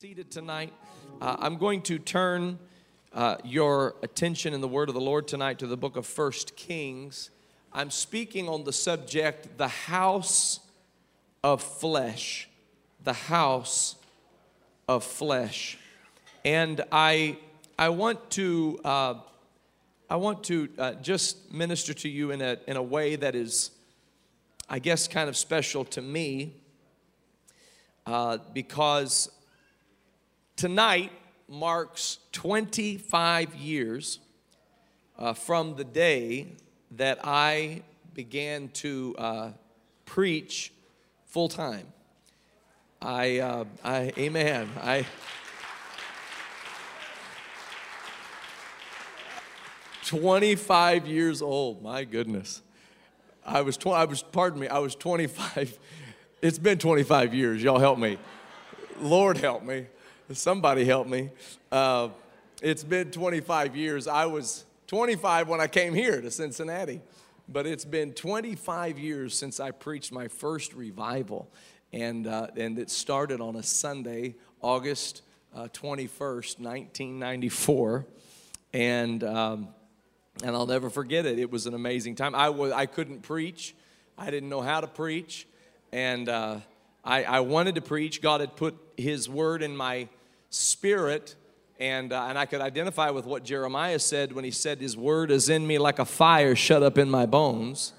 [0.00, 0.72] seated tonight.
[1.20, 2.60] Uh, I'm going to turn
[3.12, 6.54] uh, your attention in the word of the Lord tonight to the book of First
[6.54, 7.30] Kings.
[7.72, 10.60] I'm speaking on the subject, the house
[11.42, 12.48] of flesh.
[13.02, 13.96] The house
[14.86, 15.76] of flesh.
[16.44, 17.36] And I,
[17.76, 19.14] I want to, uh,
[20.08, 23.72] I want to uh, just minister to you in a, in a way that is,
[24.70, 26.54] I guess, kind of special to me.
[28.06, 29.28] Uh, because
[30.58, 31.12] Tonight
[31.48, 34.18] marks 25 years
[35.16, 36.48] uh, from the day
[36.96, 39.50] that I began to uh,
[40.04, 40.72] preach
[41.26, 41.86] full time.
[43.00, 44.68] I, uh, I, amen.
[44.82, 45.06] I,
[50.06, 51.84] Twenty-five years old.
[51.84, 52.62] My goodness,
[53.46, 53.76] I was.
[53.76, 54.22] Tw- I was.
[54.22, 54.66] Pardon me.
[54.66, 55.78] I was twenty-five.
[56.40, 57.62] It's been twenty-five years.
[57.62, 58.16] Y'all help me.
[59.00, 59.86] Lord help me.
[60.32, 61.30] Somebody help me.
[61.72, 62.10] Uh,
[62.60, 64.06] it's been 25 years.
[64.06, 67.00] I was 25 when I came here to Cincinnati,
[67.48, 71.48] but it's been 25 years since I preached my first revival.
[71.94, 75.22] And, uh, and it started on a Sunday, August
[75.56, 78.04] uh, 21st, 1994.
[78.74, 79.68] And, um,
[80.44, 81.38] and I'll never forget it.
[81.38, 82.34] It was an amazing time.
[82.34, 83.74] I, was, I couldn't preach,
[84.18, 85.48] I didn't know how to preach.
[85.90, 86.58] And uh,
[87.02, 88.20] I, I wanted to preach.
[88.20, 90.06] God had put His word in my
[90.50, 91.34] spirit.
[91.80, 95.30] And, uh, and I could identify with what Jeremiah said when he said, His word
[95.30, 97.92] is in me like a fire shut up in my bones.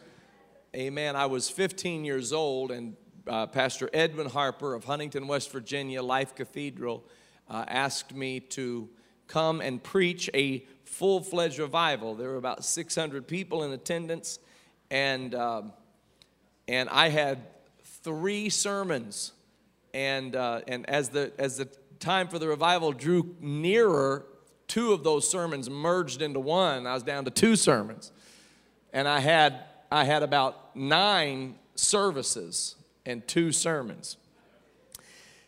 [0.75, 1.15] Amen.
[1.15, 2.95] I was 15 years old, and
[3.27, 7.03] uh, Pastor Edwin Harper of Huntington, West Virginia, Life Cathedral,
[7.49, 8.89] uh, asked me to
[9.27, 12.15] come and preach a full fledged revival.
[12.15, 14.39] There were about 600 people in attendance,
[14.91, 15.73] and, um,
[16.67, 17.39] and I had
[17.83, 19.31] three sermons.
[19.91, 21.67] And, uh, and as, the, as the
[21.99, 24.25] time for the revival drew nearer,
[24.67, 26.87] two of those sermons merged into one.
[26.87, 28.11] I was down to two sermons.
[28.93, 29.59] And I had,
[29.91, 34.17] I had about nine services and two sermons.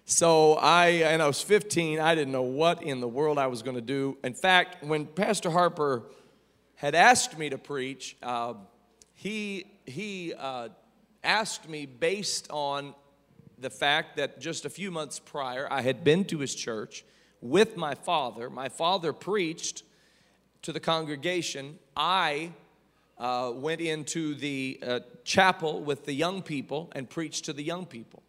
[0.05, 3.61] So I, and I was 15, I didn't know what in the world I was
[3.61, 4.17] going to do.
[4.23, 6.03] In fact, when Pastor Harper
[6.75, 8.55] had asked me to preach, uh,
[9.13, 10.69] he, he uh,
[11.23, 12.93] asked me based on
[13.61, 17.05] the fact that just a few months prior, I had been to his church
[17.41, 18.49] with my father.
[18.49, 19.83] My father preached
[20.63, 21.77] to the congregation.
[21.95, 22.51] I
[23.17, 27.85] uh, went into the uh, chapel with the young people and preached to the young
[27.85, 28.23] people.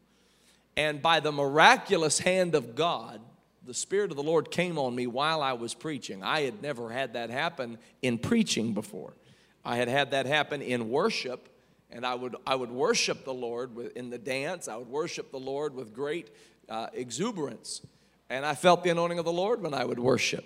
[0.77, 3.21] And by the miraculous hand of God,
[3.65, 6.23] the Spirit of the Lord came on me while I was preaching.
[6.23, 9.15] I had never had that happen in preaching before.
[9.65, 11.49] I had had that happen in worship
[11.93, 14.69] and I would, I would worship the Lord with, in the dance.
[14.69, 16.31] I would worship the Lord with great
[16.69, 17.83] uh, exuberance.
[18.31, 20.45] And I felt the anointing of the Lord when I would worship.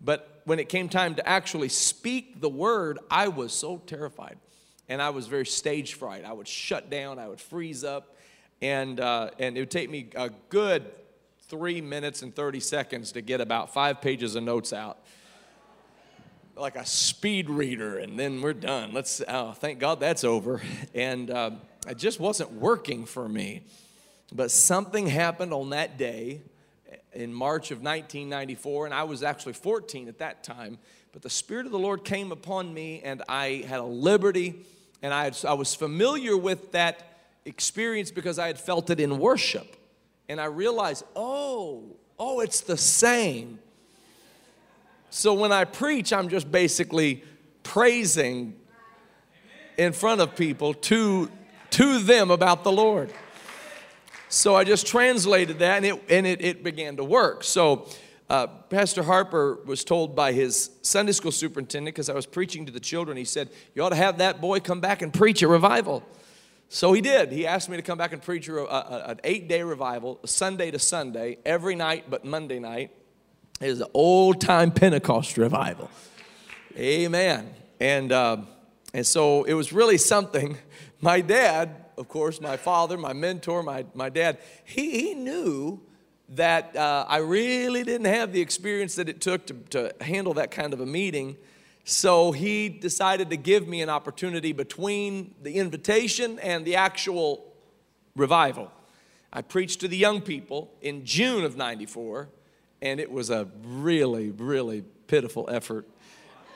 [0.00, 4.38] But when it came time to actually speak the word, I was so terrified.
[4.88, 6.24] And I was very stage fright.
[6.24, 8.16] I would shut down, I would freeze up,
[8.60, 10.84] and, uh, and it would take me a good
[11.48, 14.98] three minutes and 30 seconds to get about five pages of notes out
[16.56, 18.92] like a speed reader, and then we're done.
[18.92, 20.60] Let's, oh, thank God that's over.
[20.94, 21.50] And uh,
[21.88, 23.62] it just wasn't working for me.
[24.32, 26.42] But something happened on that day
[27.12, 30.78] in March of 1994, and I was actually 14 at that time.
[31.12, 34.64] But the Spirit of the Lord came upon me, and I had a liberty,
[35.02, 39.18] and I, had, I was familiar with that experience because I had felt it in
[39.18, 39.76] worship.
[40.28, 43.58] And I realized, oh, oh, it's the same.
[45.14, 47.22] So when I preach, I'm just basically
[47.64, 48.54] praising
[49.76, 51.30] in front of people to,
[51.72, 53.12] to them about the Lord.
[54.30, 57.44] So I just translated that and it, and it, it began to work.
[57.44, 57.88] So
[58.30, 62.72] uh, Pastor Harper was told by his Sunday school superintendent, because I was preaching to
[62.72, 65.48] the children, he said, You ought to have that boy come back and preach a
[65.48, 66.02] revival.
[66.70, 67.32] So he did.
[67.32, 70.70] He asked me to come back and preach a, a, an eight day revival, Sunday
[70.70, 72.92] to Sunday, every night but Monday night
[73.62, 75.90] is an old time Pentecost revival.
[76.76, 77.54] Amen.
[77.80, 78.38] And, uh,
[78.94, 80.58] and so it was really something.
[81.00, 85.80] My dad, of course, my father, my mentor, my, my dad, he, he knew
[86.28, 90.52] that uh, I really didn't have the experience that it took to, to handle that
[90.52, 91.36] kind of a meeting.
[91.84, 97.52] So he decided to give me an opportunity between the invitation and the actual
[98.14, 98.70] revival.
[99.32, 102.28] I preached to the young people in June of 94
[102.82, 105.88] and it was a really, really pitiful effort.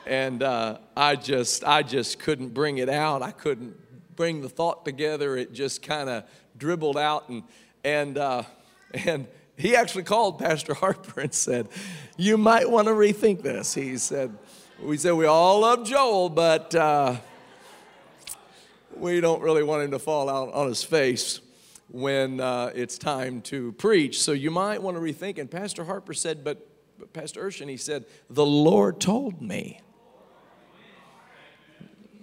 [0.05, 3.23] And uh, I just, I just couldn't bring it out.
[3.23, 3.75] I couldn't
[4.15, 5.37] bring the thought together.
[5.37, 6.25] It just kind of
[6.57, 7.43] dribbled out, and
[7.83, 8.43] and uh,
[8.93, 11.69] and he actually called Pastor Harper and said,
[12.17, 13.73] You might want to rethink this.
[13.73, 14.37] He said,
[14.81, 17.15] We said we all love Joel, but uh,
[18.95, 21.39] we don't really want him to fall out on his face
[21.89, 24.21] when uh, it's time to preach.
[24.21, 25.37] So you might want to rethink.
[25.37, 26.67] And Pastor Harper said, But,
[26.99, 29.81] but Pastor Urshan, he said, The Lord told me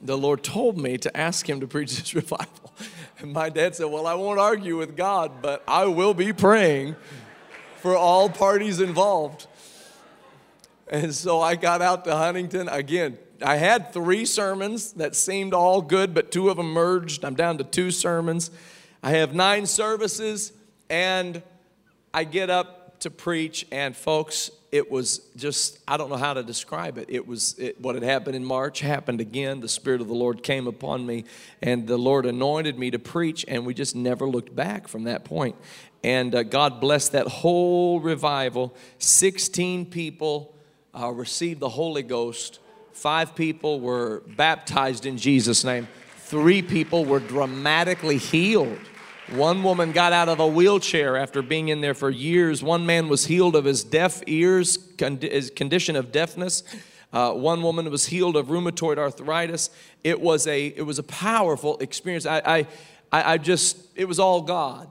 [0.05, 2.75] the Lord told me to ask him to preach this revival.
[3.19, 6.95] And my dad said, Well, I won't argue with God, but I will be praying
[7.81, 9.47] for all parties involved.
[10.89, 12.69] And so I got out to Huntington.
[12.69, 17.25] Again, I had three sermons that seemed all good, but two of them merged.
[17.25, 18.51] I'm down to two sermons.
[19.05, 20.51] I have nine services,
[20.89, 21.43] and
[22.15, 26.43] I get up to preach, and folks, it was just i don't know how to
[26.43, 27.11] describe it.
[27.11, 29.61] It was it, what had happened in march happened again.
[29.61, 31.27] The spirit of the lord came upon me
[31.63, 35.25] and the lord anointed me to preach and we just never looked back from that
[35.25, 35.55] point.
[36.03, 38.75] and uh, god blessed that whole revival.
[38.99, 40.53] 16 people
[40.99, 42.59] uh, received the holy ghost.
[42.93, 45.87] Five people were baptized in jesus name.
[46.17, 48.81] Three people were dramatically healed
[49.37, 52.63] one woman got out of a wheelchair after being in there for years.
[52.63, 56.63] One man was healed of his deaf ears, his condition of deafness.
[57.13, 59.71] Uh, one woman was healed of rheumatoid arthritis.
[60.03, 62.27] It was a, it was a powerful experience.
[62.27, 62.67] I,
[63.13, 64.91] I, I just, it was all God.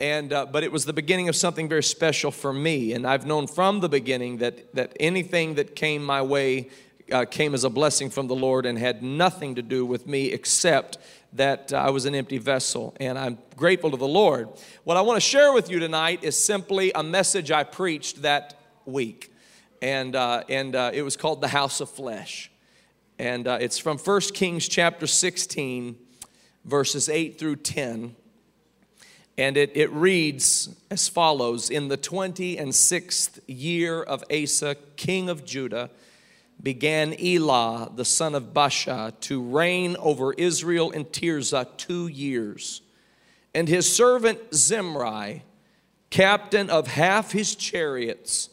[0.00, 2.94] And, uh, but it was the beginning of something very special for me.
[2.94, 6.70] And I've known from the beginning that, that anything that came my way
[7.12, 10.32] uh, came as a blessing from the Lord and had nothing to do with me
[10.32, 10.96] except
[11.32, 14.48] that uh, I was an empty vessel, and I'm grateful to the Lord.
[14.84, 18.58] What I want to share with you tonight is simply a message I preached that
[18.84, 19.32] week,
[19.80, 22.50] and, uh, and uh, it was called The House of Flesh.
[23.18, 25.96] And uh, it's from 1 Kings chapter 16,
[26.64, 28.16] verses 8 through 10.
[29.38, 35.28] And it, it reads as follows In the 20 and sixth year of Asa, king
[35.28, 35.90] of Judah,
[36.62, 42.82] began Elah, the son of Baasha, to reign over Israel in Tirzah two years.
[43.54, 45.42] And his servant Zimri,
[46.10, 48.50] captain of half his chariots,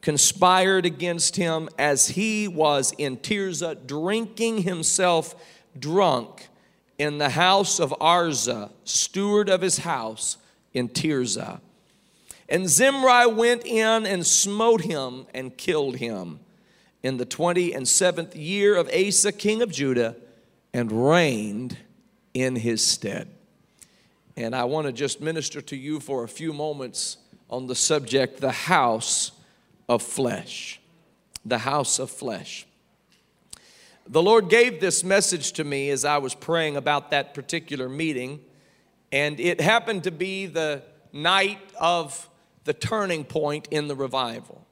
[0.00, 5.34] conspired against him as he was in Tirzah, drinking himself
[5.78, 6.48] drunk
[6.98, 10.36] in the house of Arza, steward of his house
[10.72, 11.60] in Tirzah.
[12.48, 16.40] And Zimri went in and smote him and killed him
[17.02, 20.16] in the 20 and seventh year of Asa, king of Judah,
[20.72, 21.76] and reigned
[22.34, 23.28] in his stead.
[24.36, 27.18] And I want to just minister to you for a few moments
[27.50, 29.32] on the subject the house
[29.88, 30.80] of flesh.
[31.44, 32.66] The house of flesh.
[34.08, 38.40] The Lord gave this message to me as I was praying about that particular meeting,
[39.12, 40.82] and it happened to be the
[41.12, 42.28] night of
[42.64, 44.66] the turning point in the revival.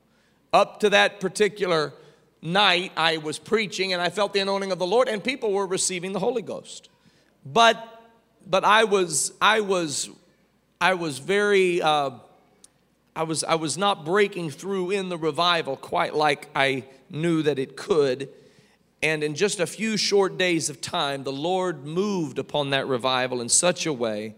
[0.52, 1.92] Up to that particular
[2.42, 5.66] night I was preaching and I felt the anointing of the Lord and people were
[5.66, 6.88] receiving the Holy Ghost.
[7.44, 7.86] But
[8.46, 10.08] but I was I was
[10.80, 12.10] I was very uh,
[13.14, 17.58] I was I was not breaking through in the revival quite like I knew that
[17.58, 18.28] it could.
[19.02, 23.40] And in just a few short days of time, the Lord moved upon that revival
[23.40, 24.34] in such a way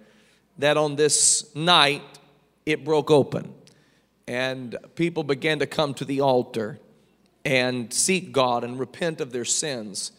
[0.59, 2.03] that on this night
[2.65, 3.53] it broke open.
[4.29, 6.79] And people began to come to the altar
[7.45, 10.13] and seek God and repent of their sins.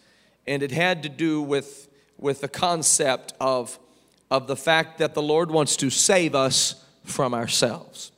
[0.46, 1.88] And it had to do with,
[2.18, 3.80] with the concept of,
[4.30, 8.12] of the fact that the Lord wants to save us from ourselves.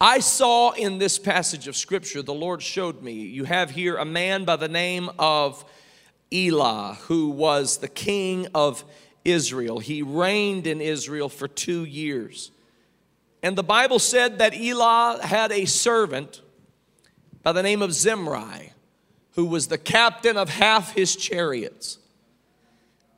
[0.00, 4.04] I saw in this passage of scripture, the Lord showed me, you have here a
[4.04, 5.64] man by the name of
[6.32, 8.84] Elah, who was the king of
[9.24, 9.78] Israel.
[9.78, 12.50] He reigned in Israel for two years.
[13.42, 16.42] And the Bible said that Elah had a servant
[17.42, 18.72] by the name of Zimri,
[19.32, 21.98] who was the captain of half his chariots.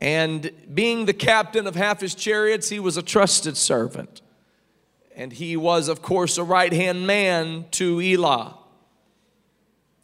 [0.01, 4.21] And being the captain of half his chariots, he was a trusted servant.
[5.17, 8.59] And he was, of course, a right hand man to Elah.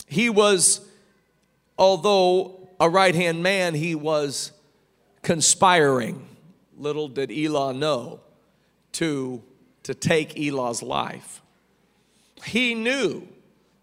[0.06, 0.80] He was,
[1.78, 4.52] although a right hand man, he was
[5.22, 6.26] conspiring.
[6.76, 8.20] Little did Elah know
[8.92, 9.42] to,
[9.82, 11.42] to take Elah's life.
[12.44, 13.28] He knew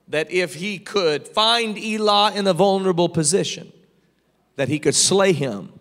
[0.07, 3.71] that if he could find Elah in a vulnerable position,
[4.55, 5.73] that he could slay him,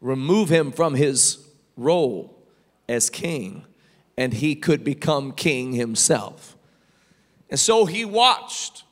[0.00, 2.36] remove him from his role
[2.88, 3.64] as king,
[4.16, 6.56] and he could become king himself.
[7.48, 8.84] And so he watched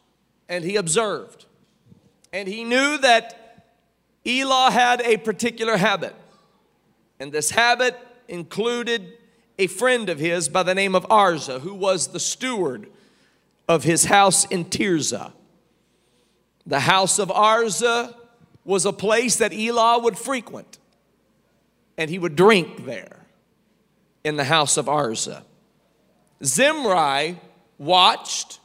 [0.48, 1.46] and he observed,
[2.32, 3.64] and he knew that
[4.26, 6.14] Elah had a particular habit,
[7.20, 7.98] and this habit
[8.28, 9.14] included
[9.58, 12.88] a friend of his by the name of Arza, who was the steward
[13.68, 15.32] of his house in Tirzah.
[16.66, 18.14] The house of Arza
[18.64, 20.78] was a place that Elah would frequent,
[21.96, 23.26] and he would drink there
[24.24, 25.42] in the house of Arza.
[26.44, 27.38] Zimri
[27.78, 28.60] watched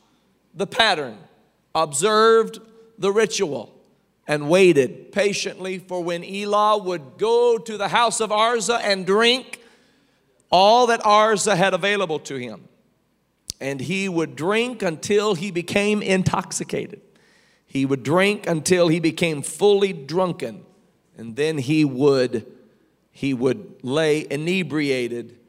[0.54, 1.18] the pattern,
[1.74, 2.60] observed
[2.98, 3.74] the ritual,
[4.28, 9.60] and waited patiently for when Elah would go to the house of Arza and drink
[10.50, 12.68] all that Arza had available to him.
[13.63, 17.00] And he would drink until he became intoxicated.
[17.65, 20.65] He would drink until he became fully drunken.
[21.17, 22.46] And then he would,
[23.12, 25.39] he would lay inebriated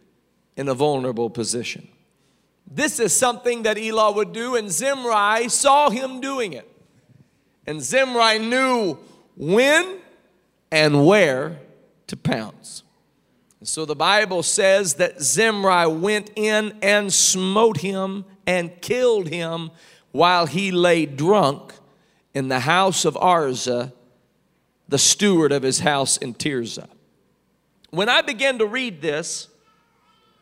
[0.57, 1.89] in a vulnerable position.
[2.71, 6.71] This is something that Elah would do, and Zimri saw him doing it.
[7.67, 8.97] And Zimri knew
[9.37, 9.99] when
[10.71, 11.59] and where
[12.07, 12.85] to pounce.
[13.67, 19.71] So the Bible says that Zimri went in and smote him and killed him
[20.13, 21.73] while he lay drunk
[22.35, 23.93] in the house of Arza,
[24.87, 26.89] the steward of his house in Tirzah.
[27.89, 29.49] When I began to read this,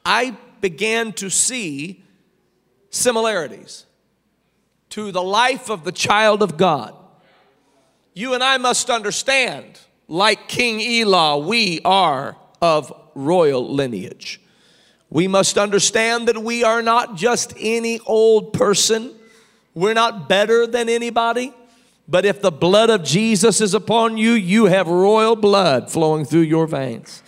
[0.04, 2.02] I began to see
[2.90, 3.86] similarities
[4.90, 6.96] to the life of the child of God.
[8.14, 14.40] You and I must understand, like King Elah, we are of royal lineage.
[15.10, 19.14] We must understand that we are not just any old person.
[19.74, 21.52] We're not better than anybody.
[22.08, 26.40] But if the blood of Jesus is upon you, you have royal blood flowing through
[26.42, 27.22] your veins.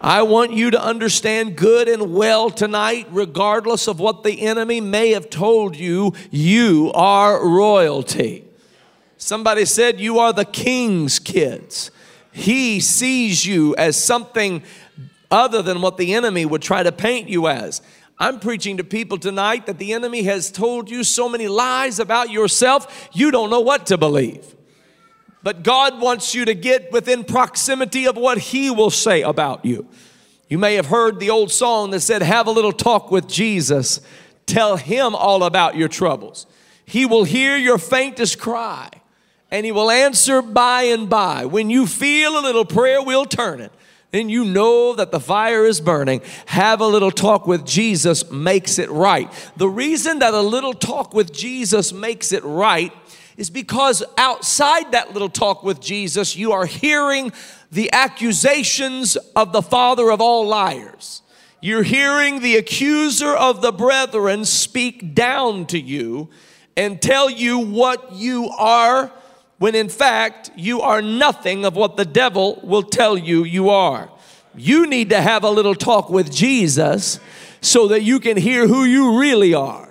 [0.00, 5.10] I want you to understand good and well tonight, regardless of what the enemy may
[5.10, 8.44] have told you, you are royalty.
[9.16, 11.90] Somebody said you are the king's kids.
[12.38, 14.62] He sees you as something
[15.28, 17.82] other than what the enemy would try to paint you as.
[18.16, 22.30] I'm preaching to people tonight that the enemy has told you so many lies about
[22.30, 24.54] yourself, you don't know what to believe.
[25.42, 29.88] But God wants you to get within proximity of what He will say about you.
[30.48, 34.00] You may have heard the old song that said, Have a little talk with Jesus,
[34.46, 36.46] tell Him all about your troubles.
[36.84, 38.90] He will hear your faintest cry
[39.50, 41.44] and He will answer by and by.
[41.44, 43.72] When you feel a little prayer, we'll turn it
[44.10, 46.22] then you know that the fire is burning.
[46.46, 49.30] Have a little talk with Jesus makes it right.
[49.56, 52.92] The reason that a little talk with Jesus makes it right
[53.36, 57.32] is because outside that little talk with Jesus, you are hearing
[57.70, 61.22] the accusations of the father of all liars.
[61.60, 66.30] You're hearing the accuser of the brethren speak down to you
[66.76, 69.12] and tell you what you are
[69.58, 74.10] when in fact you are nothing of what the devil will tell you you are.
[74.56, 77.20] You need to have a little talk with Jesus
[77.60, 79.88] so that you can hear who you really are.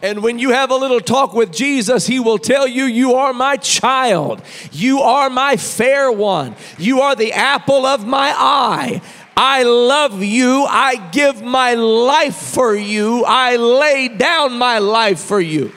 [0.00, 3.32] And when you have a little talk with Jesus, He will tell you, You are
[3.32, 4.42] my child.
[4.70, 6.54] You are my fair one.
[6.78, 9.02] You are the apple of my eye.
[9.36, 10.66] I love you.
[10.68, 13.24] I give my life for you.
[13.26, 15.72] I lay down my life for you.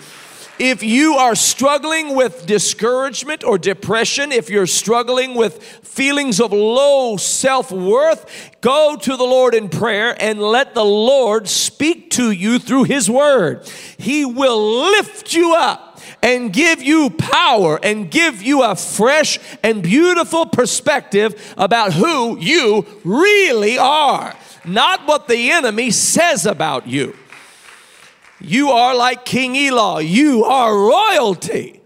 [0.64, 7.18] If you are struggling with discouragement or depression, if you're struggling with feelings of low
[7.18, 12.60] self worth, go to the Lord in prayer and let the Lord speak to you
[12.60, 13.68] through His Word.
[13.98, 19.82] He will lift you up and give you power and give you a fresh and
[19.82, 27.16] beautiful perspective about who you really are, not what the enemy says about you.
[28.44, 30.02] You are like King Elah.
[30.02, 31.81] You are royalty.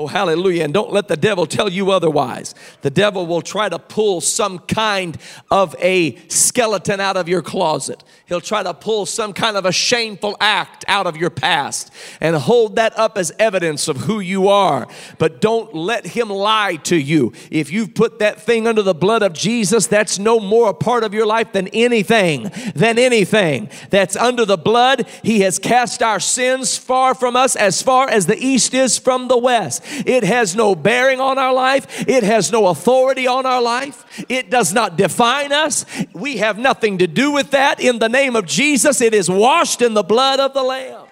[0.00, 0.62] Oh, hallelujah.
[0.62, 2.54] And don't let the devil tell you otherwise.
[2.82, 5.18] The devil will try to pull some kind
[5.50, 8.04] of a skeleton out of your closet.
[8.26, 12.36] He'll try to pull some kind of a shameful act out of your past and
[12.36, 14.86] hold that up as evidence of who you are.
[15.18, 17.32] But don't let him lie to you.
[17.50, 21.02] If you've put that thing under the blood of Jesus, that's no more a part
[21.02, 25.08] of your life than anything, than anything that's under the blood.
[25.24, 29.26] He has cast our sins far from us as far as the east is from
[29.26, 29.82] the west.
[30.06, 34.50] It has no bearing on our life, it has no authority on our life, it
[34.50, 35.84] does not define us.
[36.12, 39.82] We have nothing to do with that in the name of Jesus, it is washed
[39.82, 41.07] in the blood of the Lamb.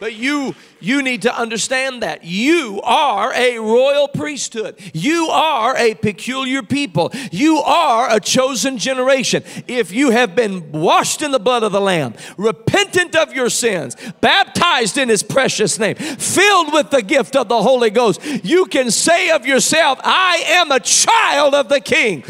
[0.00, 4.78] But you you need to understand that you are a royal priesthood.
[4.94, 7.10] You are a peculiar people.
[7.32, 9.42] You are a chosen generation.
[9.66, 13.96] If you have been washed in the blood of the lamb, repentant of your sins,
[14.20, 18.90] baptized in his precious name, filled with the gift of the Holy Ghost, you can
[18.90, 22.24] say of yourself, I am a child of the king.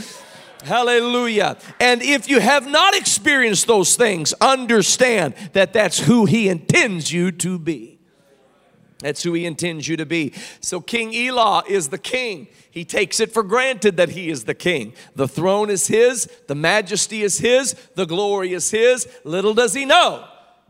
[0.64, 1.56] Hallelujah.
[1.80, 7.30] And if you have not experienced those things, understand that that's who He intends you
[7.32, 7.98] to be.
[9.00, 10.32] That's who He intends you to be.
[10.60, 12.48] So, King Elah is the king.
[12.70, 14.94] He takes it for granted that He is the king.
[15.14, 19.08] The throne is His, the majesty is His, the glory is His.
[19.24, 20.26] Little does He know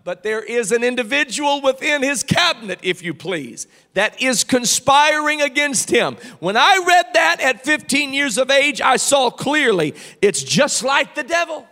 [0.09, 5.91] but there is an individual within his cabinet, if you please, that is conspiring against
[5.91, 6.17] him.
[6.39, 11.15] When I read that at 15 years of age, I saw clearly it's just like
[11.15, 11.67] the devil.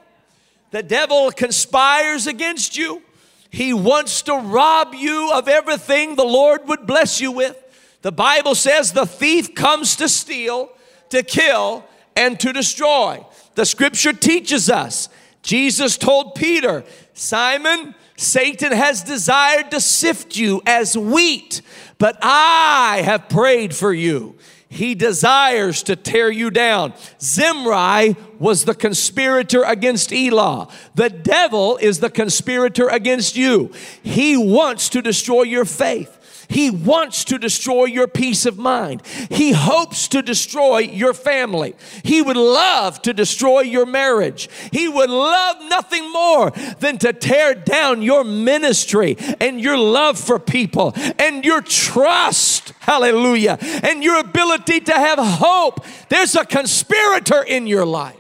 [0.71, 3.01] The devil conspires against you.
[3.49, 7.57] He wants to rob you of everything the Lord would bless you with.
[8.03, 10.73] The Bible says the thief comes to steal,
[11.09, 13.25] to kill, and to destroy.
[13.55, 15.09] The scripture teaches us.
[15.41, 21.63] Jesus told Peter, Simon, Satan has desired to sift you as wheat,
[21.99, 24.37] but I have prayed for you.
[24.69, 26.93] He desires to tear you down.
[27.21, 30.69] Zimri was the conspirator against Elah.
[30.95, 33.71] The devil is the conspirator against you.
[34.03, 36.19] He wants to destroy your faith.
[36.49, 39.03] He wants to destroy your peace of mind.
[39.31, 41.75] He hopes to destroy your family.
[42.05, 44.49] He would love to destroy your marriage.
[44.73, 50.39] He would love nothing more than to tear down your ministry and your love for
[50.39, 52.73] people and your trust.
[52.81, 53.59] Hallelujah.
[53.83, 55.85] And your ability to have hope.
[56.09, 58.17] There's a conspirator in your life.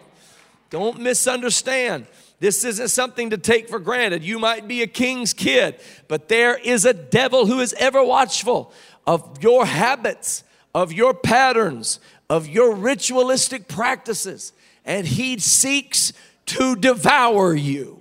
[0.71, 2.06] Don't misunderstand.
[2.38, 4.23] This isn't something to take for granted.
[4.23, 8.73] You might be a king's kid, but there is a devil who is ever watchful
[9.07, 14.52] of your habits, of your patterns, of your ritualistic practices,
[14.85, 16.12] and he seeks
[16.47, 18.00] to devour you.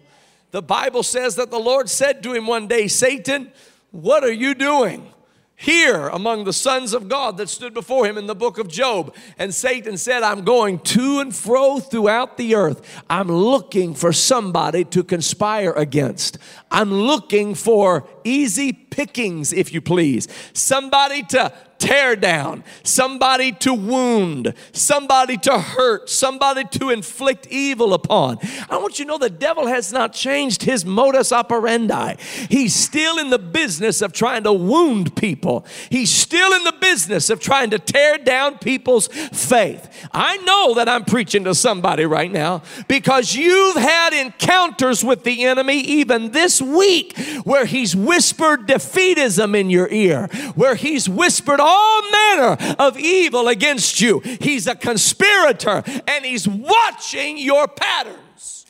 [0.52, 3.52] The Bible says that the Lord said to him one day, Satan,
[3.92, 5.12] what are you doing?
[5.56, 9.16] Here among the sons of God that stood before him in the book of Job.
[9.38, 13.04] And Satan said, I'm going to and fro throughout the earth.
[13.10, 16.38] I'm looking for somebody to conspire against.
[16.70, 20.28] I'm looking for easy pickings, if you please.
[20.54, 21.54] Somebody to
[21.86, 28.40] tear down, somebody to wound, somebody to hurt, somebody to inflict evil upon.
[28.72, 32.16] I want you to know the devil has not changed his modus operandi.
[32.50, 37.30] He's still in the business of trying to wound people, he's still in the business
[37.30, 40.08] of trying to tear down people's faith.
[40.12, 45.46] I know that I'm preaching to somebody right now because you've had encounters with the
[45.46, 51.75] enemy even this week where he's whispered defeatism in your ear, where he's whispered all
[52.12, 54.20] manner of evil against you.
[54.20, 58.66] He's a conspirator and he's watching your patterns.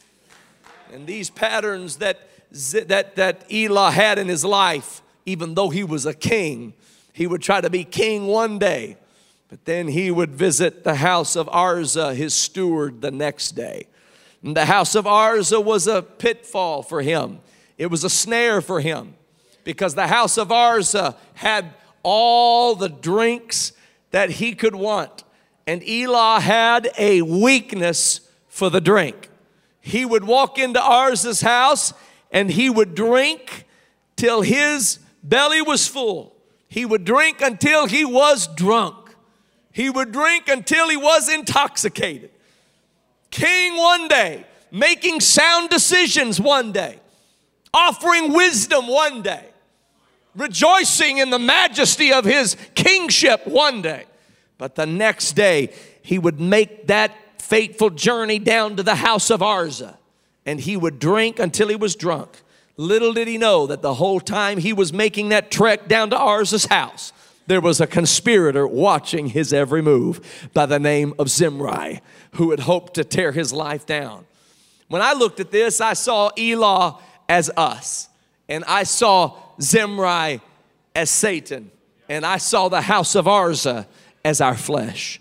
[0.93, 6.05] And these patterns that, that, that Elah had in his life, even though he was
[6.05, 6.73] a king,
[7.13, 8.97] he would try to be king one day,
[9.49, 13.87] but then he would visit the house of Arza, his steward, the next day.
[14.43, 17.39] And the house of Arza was a pitfall for him,
[17.77, 19.15] it was a snare for him
[19.65, 21.73] because the house of Arza had
[22.05, 23.73] all the drinks
[24.11, 25.23] that he could want.
[25.67, 29.29] And Elah had a weakness for the drink.
[29.81, 31.93] He would walk into Arza's house
[32.31, 33.65] and he would drink
[34.15, 36.35] till his belly was full.
[36.69, 39.15] He would drink until he was drunk.
[39.71, 42.29] He would drink until he was intoxicated.
[43.31, 46.99] King one day, making sound decisions one day,
[47.73, 49.45] offering wisdom one day
[50.35, 54.05] rejoicing in the majesty of his kingship one day.
[54.57, 59.41] But the next day, he would make that fateful journey down to the house of
[59.41, 59.97] Arza
[60.45, 62.41] and he would drink until he was drunk.
[62.77, 66.17] Little did he know that the whole time he was making that trek down to
[66.17, 67.13] Arza's house,
[67.47, 72.01] there was a conspirator watching his every move by the name of Zimri,
[72.33, 74.25] who had hoped to tear his life down.
[74.87, 78.09] When I looked at this, I saw Elah as us,
[78.47, 80.41] and I saw Zimri
[80.95, 81.71] as Satan,
[82.07, 83.85] and I saw the house of Arza
[84.23, 85.19] as our flesh.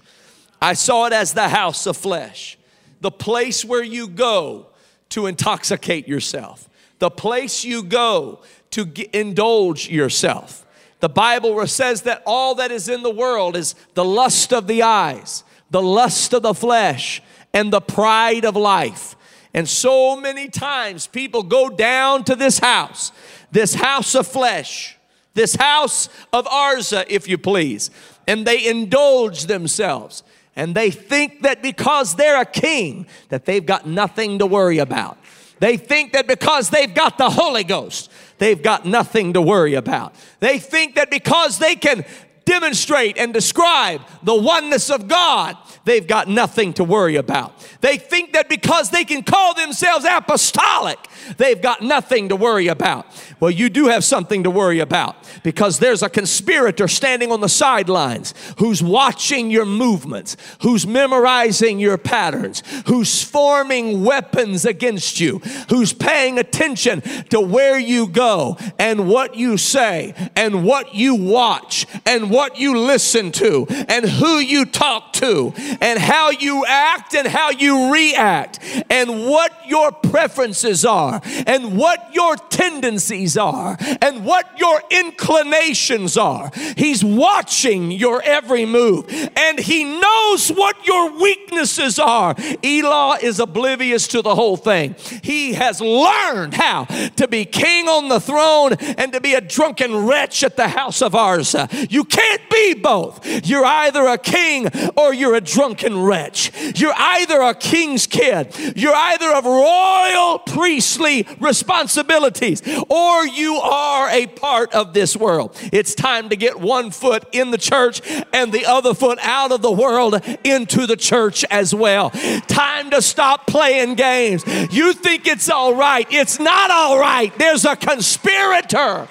[0.61, 2.59] I saw it as the house of flesh,
[3.01, 4.67] the place where you go
[5.11, 10.67] to intoxicate yourself, the place you go to indulge yourself.
[11.01, 14.83] The Bible says that all that is in the world is the lust of the
[14.83, 19.17] eyes, the lust of the flesh, and the pride of life.
[19.55, 23.13] And so many times people go down to this house
[23.55, 24.97] this house of flesh,
[25.35, 27.89] this house of Arza, if you please,
[28.27, 30.25] and they indulge themselves.
[30.57, 35.19] And they think that because they're a king, that they've got nothing to worry about.
[35.61, 40.17] They think that because they've got the Holy Ghost, they've got nothing to worry about.
[40.41, 42.05] They think that because they can
[42.45, 47.53] demonstrate and describe the oneness of God, they've got nothing to worry about.
[47.81, 50.99] They think that because they can call themselves apostolic,
[51.37, 53.07] they've got nothing to worry about.
[53.41, 57.49] Well, you do have something to worry about because there's a conspirator standing on the
[57.49, 65.93] sidelines who's watching your movements, who's memorizing your patterns, who's forming weapons against you, who's
[65.93, 72.31] paying attention to where you go and what you say and what you watch and
[72.35, 77.51] what you listen to and who you talk to and how you act and how
[77.51, 78.59] you react
[78.91, 86.51] and what your preferences are and what your tendencies are and what your inclinations are.
[86.77, 92.35] He's watching your every move and he knows what your weaknesses are.
[92.65, 94.97] Elah is oblivious to the whole thing.
[95.23, 100.07] He has learned how to be king on the throne and to be a drunken
[100.07, 101.71] wretch at the house of Arza.
[101.93, 103.21] You can't be both.
[103.47, 106.53] You're either a king or you're a drunken wretch.
[106.75, 114.27] You're either a king's kid, you're either of royal priestly responsibilities, or you are a
[114.27, 115.57] part of this world.
[115.73, 118.01] It's time to get one foot in the church
[118.33, 122.11] and the other foot out of the world into the church as well.
[122.11, 124.45] Time to stop playing games.
[124.71, 127.37] You think it's all right, it's not all right.
[127.39, 129.09] There's a conspirator.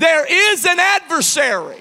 [0.00, 1.78] There is an adversary.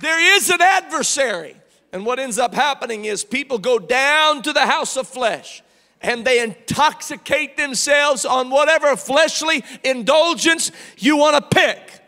[0.00, 1.56] There is an adversary.
[1.92, 5.62] And what ends up happening is people go down to the house of flesh
[6.02, 12.00] and they intoxicate themselves on whatever fleshly indulgence you want to pick.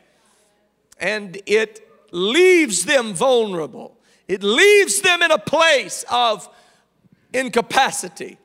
[0.99, 3.97] And it leaves them vulnerable.
[4.27, 6.49] It leaves them in a place of
[7.33, 8.37] incapacity,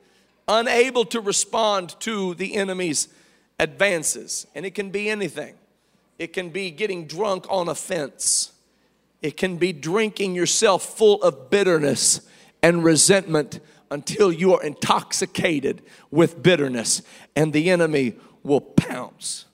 [0.46, 3.08] unable to respond to the enemy's
[3.58, 4.46] advances.
[4.54, 5.56] And it can be anything.
[6.24, 8.52] It can be getting drunk on a fence.
[9.20, 12.26] It can be drinking yourself full of bitterness
[12.62, 13.60] and resentment
[13.90, 17.02] until you are intoxicated with bitterness
[17.36, 19.44] and the enemy will pounce.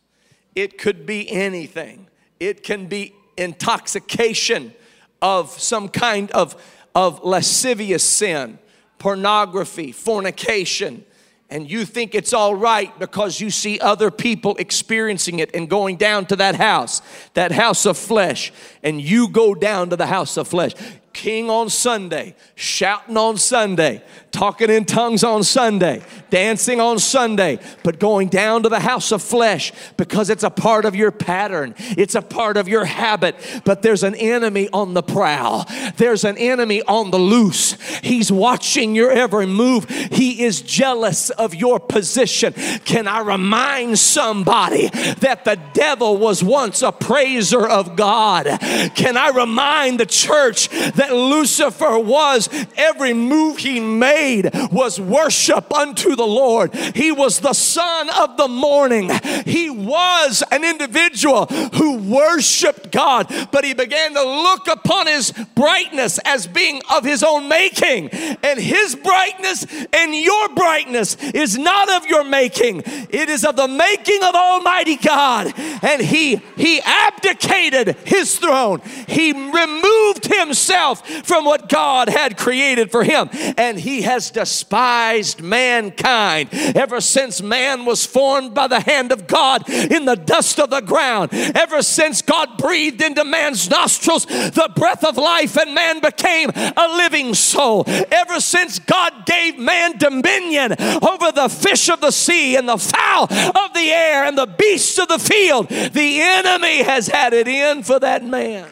[0.55, 2.07] It could be anything.
[2.39, 4.73] It can be intoxication
[5.21, 6.55] of some kind of,
[6.95, 8.61] of lascivious sin,
[8.99, 11.05] pornography, fornication,
[11.51, 15.97] and you think it's all right because you see other people experiencing it and going
[15.97, 17.03] down to that house,
[17.35, 20.73] that house of flesh, and you go down to the house of flesh
[21.13, 27.99] king on Sunday, shouting on Sunday, talking in tongues on Sunday, dancing on Sunday, but
[27.99, 32.15] going down to the house of flesh because it's a part of your pattern, it's
[32.15, 33.35] a part of your habit.
[33.65, 37.73] But there's an enemy on the prowl, there's an enemy on the loose.
[38.03, 42.53] He's watching your every move, he is jealous of your position.
[42.85, 48.47] Can I remind somebody that the devil was once a praiser of God?
[48.95, 50.69] Can I remind the church
[51.01, 52.51] that Lucifer was.
[52.77, 56.75] Every move he made was worship unto the Lord.
[56.75, 59.11] He was the son of the morning.
[59.47, 66.19] He was an individual who worshiped God, but he began to look upon his brightness
[66.27, 68.11] as being of his own making.
[68.11, 73.69] And his brightness and your brightness is not of your making, it is of the
[73.69, 75.53] making of Almighty God.
[75.83, 78.83] And he he abdicated his throne.
[79.09, 83.29] He removed himself himself from what God had created for him.
[83.57, 89.69] And he has despised mankind ever since man was formed by the hand of God
[89.69, 91.31] in the dust of the ground.
[91.33, 96.97] Ever since God breathed into man's nostrils the breath of life and man became a
[96.97, 97.85] living soul.
[97.87, 100.73] Ever since God gave man dominion
[101.03, 104.99] over the fish of the sea and the fowl of the air and the beasts
[104.99, 108.69] of the field, the enemy has had it in for that man.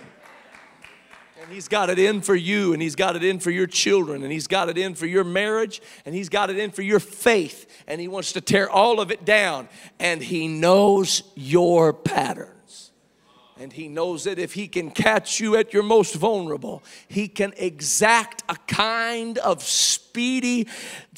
[1.49, 4.23] And He's got it in for you, and He's got it in for your children,
[4.23, 7.01] and He's got it in for your marriage, and He's got it in for your
[7.01, 9.71] faith, and He wants to tear all of it down.
[9.99, 12.91] And He knows your patterns.
[13.59, 17.55] And He knows that if He can catch you at your most vulnerable, He can
[17.57, 19.63] exact a kind of
[20.19, 20.67] speedy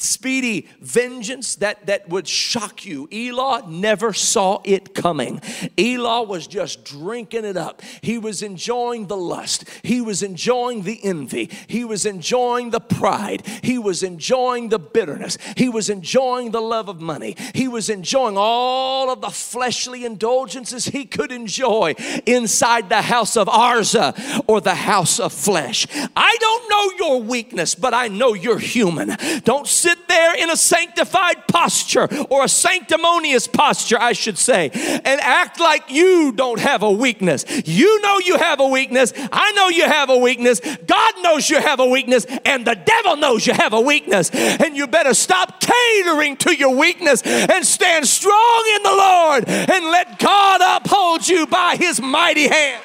[0.03, 3.07] speedy vengeance that, that would shock you.
[3.11, 5.41] Elah never saw it coming.
[5.77, 7.81] Elah was just drinking it up.
[8.01, 13.45] He was enjoying the lust, he was enjoying the envy, he was enjoying the pride,
[13.63, 18.35] he was enjoying the bitterness, he was enjoying the love of money, he was enjoying
[18.37, 21.93] all of the fleshly indulgences he could enjoy
[22.25, 25.87] inside the house of Arza or the house of flesh.
[26.15, 29.17] I don't know your weakness, but I know you're human human.
[29.43, 35.21] Don't sit there in a sanctified posture or a sanctimonious posture, I should say, and
[35.21, 37.45] act like you don't have a weakness.
[37.65, 39.13] You know you have a weakness.
[39.31, 40.59] I know you have a weakness.
[40.85, 44.29] God knows you have a weakness, and the devil knows you have a weakness.
[44.31, 49.85] And you better stop catering to your weakness and stand strong in the Lord and
[49.85, 52.83] let God uphold you by his mighty hand.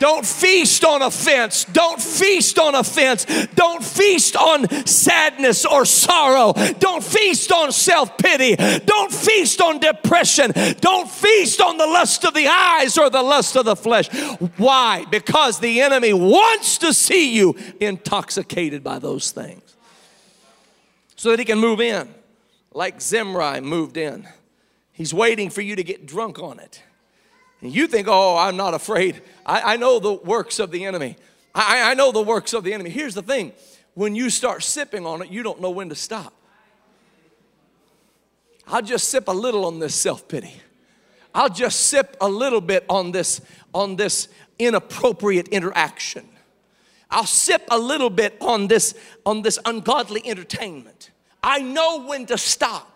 [0.00, 1.64] Don't feast on offense.
[1.64, 3.24] Don't feast on offense.
[3.54, 6.52] Don't feast on sadness or sorrow.
[6.78, 8.56] Don't feast on self pity.
[8.84, 10.52] Don't feast on depression.
[10.80, 14.08] Don't feast on the lust of the eyes or the lust of the flesh.
[14.56, 15.04] Why?
[15.10, 19.76] Because the enemy wants to see you intoxicated by those things
[21.16, 22.12] so that he can move in
[22.74, 24.28] like Zimri moved in.
[24.92, 26.82] He's waiting for you to get drunk on it.
[27.64, 29.22] And you think, oh, I'm not afraid.
[29.46, 31.16] I, I know the works of the enemy.
[31.54, 32.90] I, I know the works of the enemy.
[32.90, 33.52] Here's the thing
[33.94, 36.34] when you start sipping on it, you don't know when to stop.
[38.66, 40.52] I'll just sip a little on this self pity.
[41.34, 43.40] I'll just sip a little bit on this
[43.72, 46.28] on this inappropriate interaction.
[47.10, 51.12] I'll sip a little bit on this on this ungodly entertainment.
[51.42, 52.93] I know when to stop.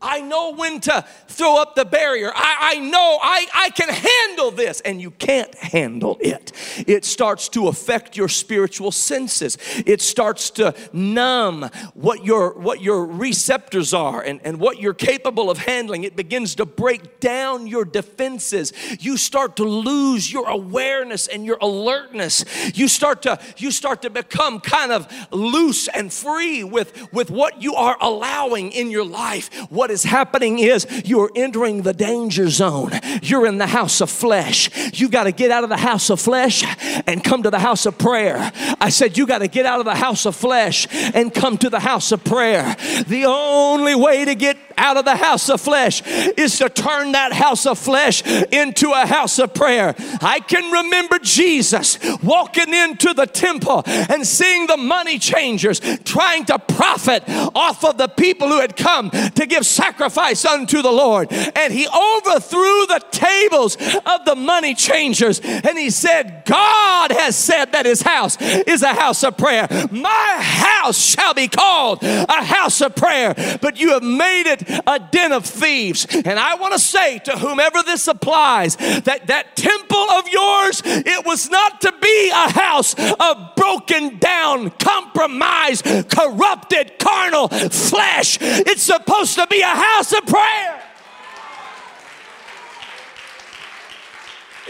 [0.00, 2.30] I know when to throw up the barrier.
[2.32, 6.52] I, I know I, I can handle this, and you can't handle it.
[6.86, 9.58] It starts to affect your spiritual senses.
[9.86, 15.50] It starts to numb what your, what your receptors are and, and what you're capable
[15.50, 16.04] of handling.
[16.04, 18.72] It begins to break down your defenses.
[19.00, 22.44] You start to lose your awareness and your alertness.
[22.76, 27.60] You start to, you start to become kind of loose and free with, with what
[27.60, 29.52] you are allowing in your life.
[29.70, 32.90] What what is happening is you're entering the danger zone.
[33.22, 34.68] You're in the house of flesh.
[34.92, 36.62] You got to get out of the house of flesh
[37.06, 38.52] and come to the house of prayer.
[38.82, 41.70] I said, You got to get out of the house of flesh and come to
[41.70, 42.76] the house of prayer.
[43.06, 47.32] The only way to get out of the house of flesh is to turn that
[47.32, 48.22] house of flesh
[48.52, 49.94] into a house of prayer.
[50.20, 56.58] I can remember Jesus walking into the temple and seeing the money changers trying to
[56.58, 57.24] profit
[57.54, 61.32] off of the people who had come to give sacrifice unto the Lord.
[61.32, 65.40] And he overthrew the tables of the money changers.
[65.40, 69.68] And he said, God has said that his house is a house of prayer.
[69.92, 74.98] My house shall be called a house of prayer, but you have made it a
[74.98, 76.06] den of thieves.
[76.10, 81.24] And I want to say to whomever this applies that that temple of yours, it
[81.24, 88.38] was not to be a house of broken down, compromised, corrupted, carnal flesh.
[88.40, 90.82] It's supposed to be a house of prayer.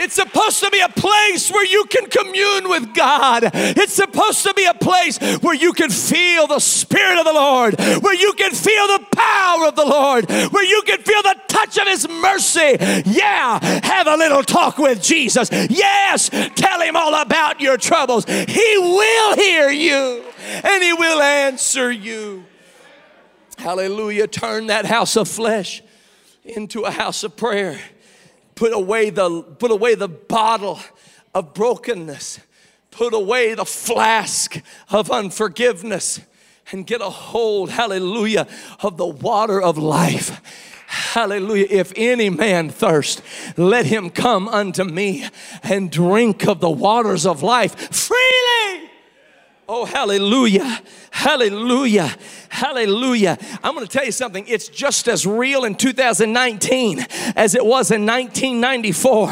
[0.00, 3.50] It's supposed to be a place where you can commune with God.
[3.52, 7.78] It's supposed to be a place where you can feel the Spirit of the Lord,
[7.78, 11.78] where you can feel the power of the Lord, where you can feel the touch
[11.78, 12.76] of His mercy.
[13.06, 15.50] Yeah, have a little talk with Jesus.
[15.50, 18.24] Yes, tell Him all about your troubles.
[18.24, 20.22] He will hear you
[20.62, 22.44] and He will answer you.
[23.59, 24.29] Hallelujah.
[24.29, 25.83] Turn that house of flesh
[26.44, 27.79] into a house of prayer.
[28.55, 30.79] Put away the, put away the bottle
[31.35, 32.38] of brokenness.
[32.92, 36.21] Put away the flask of unforgiveness
[36.71, 38.47] and get a hold, hallelujah,
[38.81, 40.40] of the water of life.
[40.87, 41.66] Hallelujah.
[41.68, 43.23] If any man thirst,
[43.57, 45.27] let him come unto me
[45.62, 48.47] and drink of the waters of life freely.
[49.70, 50.81] Oh, hallelujah.
[51.11, 52.14] Hallelujah.
[52.48, 53.37] Hallelujah.
[53.62, 54.46] I'm going to tell you something.
[54.48, 57.00] It's just as real in 2019
[57.37, 59.28] as it was in 1994.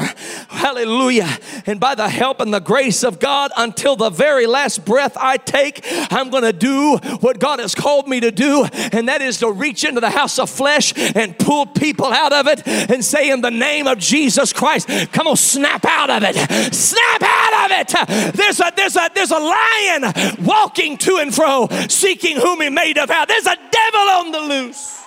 [0.49, 1.39] Hallelujah.
[1.65, 5.39] And by the help and the grace of God, until the very last breath I
[5.39, 5.81] take,
[6.13, 9.51] I'm going to do what God has called me to do, and that is to
[9.51, 13.41] reach into the house of flesh and pull people out of it and say, In
[13.41, 16.75] the name of Jesus Christ, come on, snap out of it.
[16.75, 18.35] Snap out of it.
[18.37, 22.93] There's a there's a there's a lion walking to and fro seeking whom he may
[22.93, 23.27] devour.
[23.27, 25.03] There's a devil on the loose.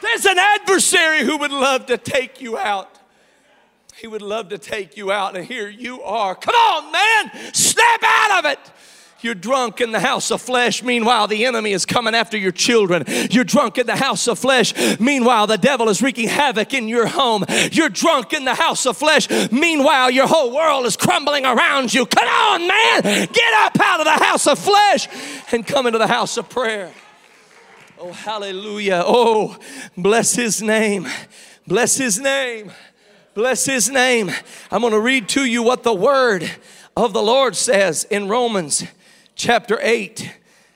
[0.00, 2.98] There's an adversary who would love to take you out.
[3.96, 6.36] He would love to take you out, and here you are.
[6.36, 8.58] Come on, man, snap out of it.
[9.20, 10.82] You're drunk in the house of flesh.
[10.82, 13.04] Meanwhile, the enemy is coming after your children.
[13.30, 14.72] You're drunk in the house of flesh.
[15.00, 17.44] Meanwhile, the devil is wreaking havoc in your home.
[17.72, 19.28] You're drunk in the house of flesh.
[19.50, 22.06] Meanwhile, your whole world is crumbling around you.
[22.06, 23.02] Come on, man.
[23.02, 25.08] Get up out of the house of flesh
[25.52, 26.92] and come into the house of prayer.
[27.98, 29.02] Oh, hallelujah.
[29.04, 29.56] Oh,
[29.96, 31.08] bless his name.
[31.66, 32.70] Bless his name.
[33.34, 34.30] Bless his name.
[34.70, 36.48] I'm going to read to you what the word
[36.96, 38.84] of the Lord says in Romans
[39.38, 40.34] chapter 8.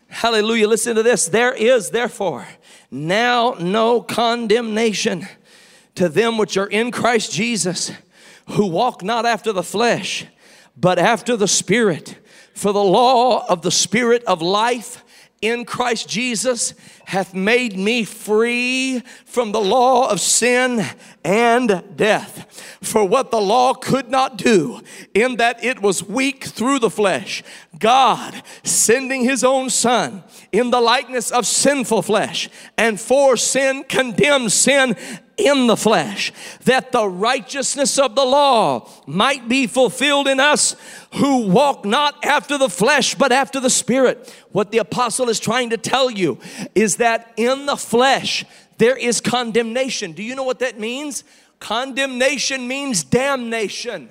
[0.08, 0.68] Hallelujah.
[0.68, 1.26] Listen to this.
[1.26, 2.46] There is therefore
[2.90, 5.26] now no condemnation
[5.96, 7.90] to them which are in Christ Jesus,
[8.50, 10.26] who walk not after the flesh,
[10.76, 12.16] but after the Spirit.
[12.54, 15.04] For the law of the Spirit of life
[15.40, 16.74] in Christ Jesus
[17.12, 20.82] hath made me free from the law of sin
[21.22, 22.78] and death.
[22.80, 24.80] For what the law could not do,
[25.12, 27.42] in that it was weak through the flesh,
[27.78, 32.48] God sending his own Son in the likeness of sinful flesh,
[32.78, 34.96] and for sin condemned sin
[35.36, 36.32] in the flesh,
[36.64, 40.76] that the righteousness of the law might be fulfilled in us
[41.14, 44.34] who walk not after the flesh, but after the Spirit.
[44.52, 46.38] What the apostle is trying to tell you
[46.74, 47.01] is that
[47.36, 48.44] in the flesh,
[48.78, 50.12] there is condemnation.
[50.12, 51.24] Do you know what that means?
[51.60, 54.10] Condemnation means damnation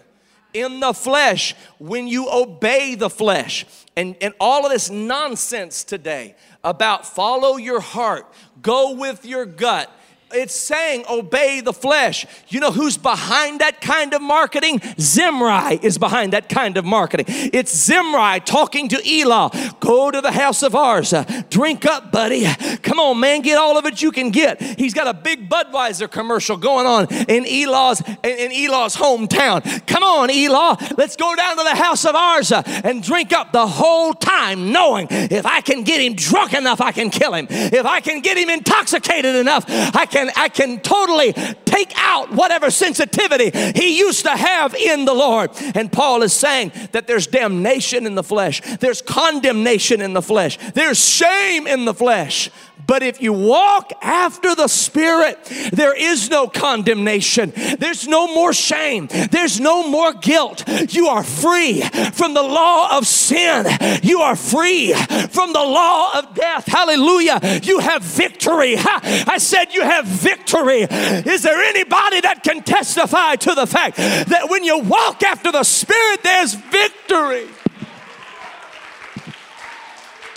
[0.54, 3.66] in the flesh when you obey the flesh.
[3.96, 9.92] And, and all of this nonsense today about follow your heart, go with your gut,
[10.34, 12.26] it's saying obey the flesh.
[12.48, 14.82] You know who's behind that kind of marketing?
[15.00, 17.26] Zimri is behind that kind of marketing.
[17.28, 19.52] It's Zimri talking to Elah.
[19.80, 21.50] Go to the house of Arza.
[21.50, 22.46] drink up, buddy.
[22.82, 24.62] Come on, man, get all of it you can get.
[24.62, 29.86] He's got a big Budweiser commercial going on in Elah's in Elah's hometown.
[29.88, 33.68] Come on, Elah, let's go down to the house of Arza and drink up the
[33.68, 37.48] whole time, knowing if I can get him drunk enough, I can kill him.
[37.50, 41.34] If I can get him intoxicated enough, I can can I can totally
[41.72, 45.52] take out whatever sensitivity he used to have in the Lord.
[45.76, 48.62] And Paul is saying that there's damnation in the flesh.
[48.80, 50.58] There's condemnation in the flesh.
[50.74, 52.50] There's shame in the flesh.
[52.88, 55.38] But if you walk after the Spirit,
[55.72, 57.54] there is no condemnation.
[57.80, 59.08] There's no more shame.
[59.32, 60.64] There's no more guilt.
[60.90, 63.68] You are free from the law of sin.
[64.04, 66.68] You are free from the law of death.
[66.68, 67.40] Hallelujah.
[67.64, 68.76] You have victory.
[68.78, 70.82] I said you have victory.
[70.82, 75.64] Is there anybody that can testify to the fact that when you walk after the
[75.64, 77.48] Spirit, there's victory?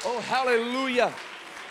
[0.04, 1.12] Oh, hallelujah.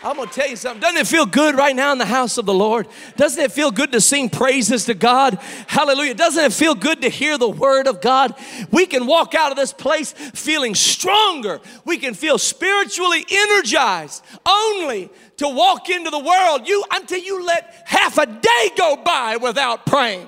[0.04, 0.82] I'm going to tell you something.
[0.82, 2.88] Doesn't it feel good right now in the house of the Lord?
[3.16, 5.36] Doesn't it feel good to sing praises to God?
[5.68, 6.14] Hallelujah.
[6.14, 8.36] Doesn't it feel good to hear the word of God?
[8.70, 11.62] We can walk out of this place feeling stronger.
[11.86, 16.68] We can feel spiritually energized only to walk into the world.
[16.68, 20.28] You until you let half a day go by without praying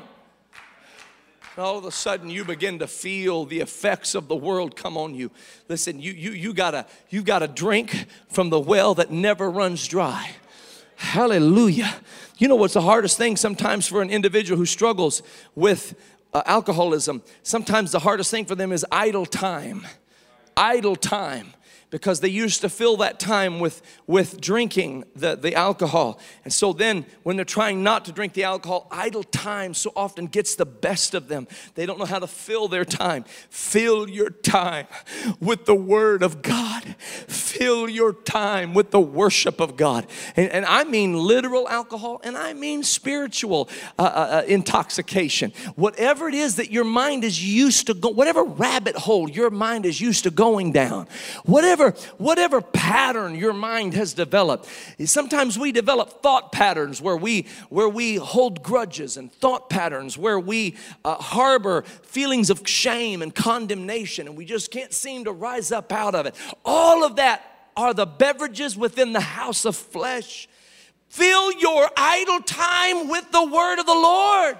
[1.57, 5.15] all of a sudden you begin to feel the effects of the world come on
[5.15, 5.31] you.
[5.69, 10.31] Listen, you, you, you, gotta, you gotta drink from the well that never runs dry.
[10.97, 11.95] Hallelujah.
[12.37, 15.21] You know what's the hardest thing sometimes for an individual who struggles
[15.55, 15.95] with
[16.33, 17.21] uh, alcoholism?
[17.43, 19.85] Sometimes the hardest thing for them is idle time.
[20.57, 21.53] Idle time
[21.89, 26.19] because they used to fill that time with, with drinking the, the alcohol.
[26.43, 30.27] And so then, when they're trying not to drink the alcohol, idle time so often
[30.27, 31.47] gets the best of them.
[31.75, 33.25] They don't know how to fill their time.
[33.49, 34.87] Fill your time
[35.39, 40.07] with the Word of God, fill your time with the worship of God.
[40.35, 45.51] And, and I mean literal alcohol, and I mean spiritual uh, uh, uh intoxication.
[45.75, 49.85] Whatever it is that your mind is used to go, whatever rabbit hole your mind
[49.85, 51.07] is used to going down,
[51.45, 54.67] whatever whatever, whatever pattern your mind has developed.
[55.05, 60.39] Sometimes we develop thought patterns where we, where we hold grudges and thought patterns where
[60.39, 65.71] we uh, harbor feelings of shame and condemnation and we just can't seem to rise
[65.71, 66.35] up out of it.
[66.63, 70.47] All of that are the beverages within the house of flesh.
[71.09, 74.57] Fill your idle time with the word of the Lord.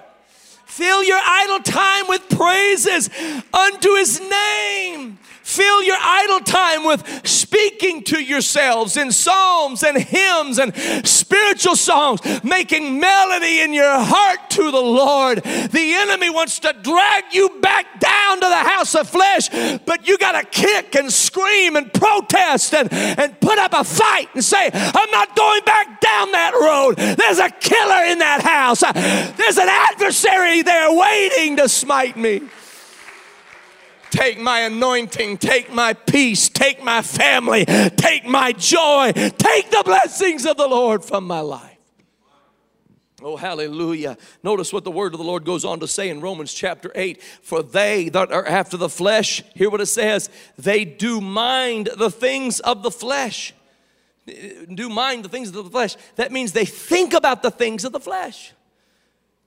[0.66, 3.08] Fill your idle time with praises
[3.54, 5.18] unto his name.
[5.46, 10.74] Fill your idle time with speaking to yourselves in psalms and hymns and
[11.06, 15.38] spiritual songs, making melody in your heart to the Lord.
[15.44, 19.48] The enemy wants to drag you back down to the house of flesh,
[19.86, 24.28] but you got to kick and scream and protest and, and put up a fight
[24.34, 26.96] and say, I'm not going back down that road.
[26.96, 32.42] There's a killer in that house, there's an adversary there waiting to smite me.
[34.10, 40.46] Take my anointing, take my peace, take my family, take my joy, take the blessings
[40.46, 41.76] of the Lord from my life.
[43.22, 44.16] Oh, hallelujah.
[44.42, 47.22] Notice what the word of the Lord goes on to say in Romans chapter 8.
[47.22, 52.10] For they that are after the flesh, hear what it says, they do mind the
[52.10, 53.54] things of the flesh.
[54.26, 55.96] Do mind the things of the flesh.
[56.16, 58.52] That means they think about the things of the flesh.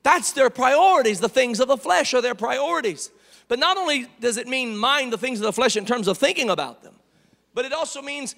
[0.04, 1.20] That's their priorities.
[1.20, 3.12] The things of the flesh are their priorities.
[3.48, 6.18] But not only does it mean mind the things of the flesh in terms of
[6.18, 6.96] thinking about them,
[7.54, 8.36] but it also means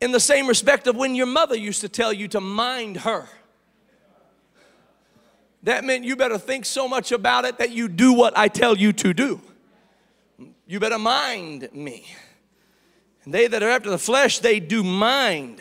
[0.00, 3.28] in the same respect of when your mother used to tell you to mind her.
[5.62, 8.76] That meant you better think so much about it that you do what I tell
[8.76, 9.40] you to do.
[10.66, 12.06] You better mind me.
[13.24, 15.60] And they that are after the flesh, they do mind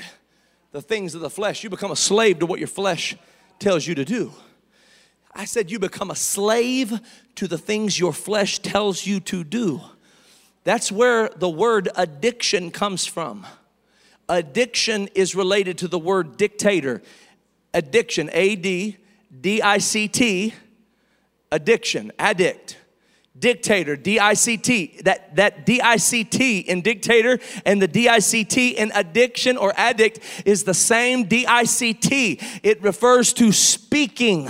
[0.72, 1.64] the things of the flesh.
[1.64, 3.16] You become a slave to what your flesh
[3.60, 4.34] tells you to do.
[5.34, 7.00] I said, You become a slave
[7.36, 9.82] to the things your flesh tells you to do.
[10.64, 13.48] That's where the word addiction comes from.
[14.30, 17.02] Addiction is related to the word dictator.
[17.74, 18.98] Addiction, A D
[19.40, 20.54] D I C T,
[21.52, 22.78] addiction, addict
[23.42, 25.00] dictator, D I C T.
[25.04, 28.92] That, that D I C T in dictator and the D I C T in
[28.96, 32.40] addiction or addict is the same D I C T.
[32.64, 34.48] It refers to speaking,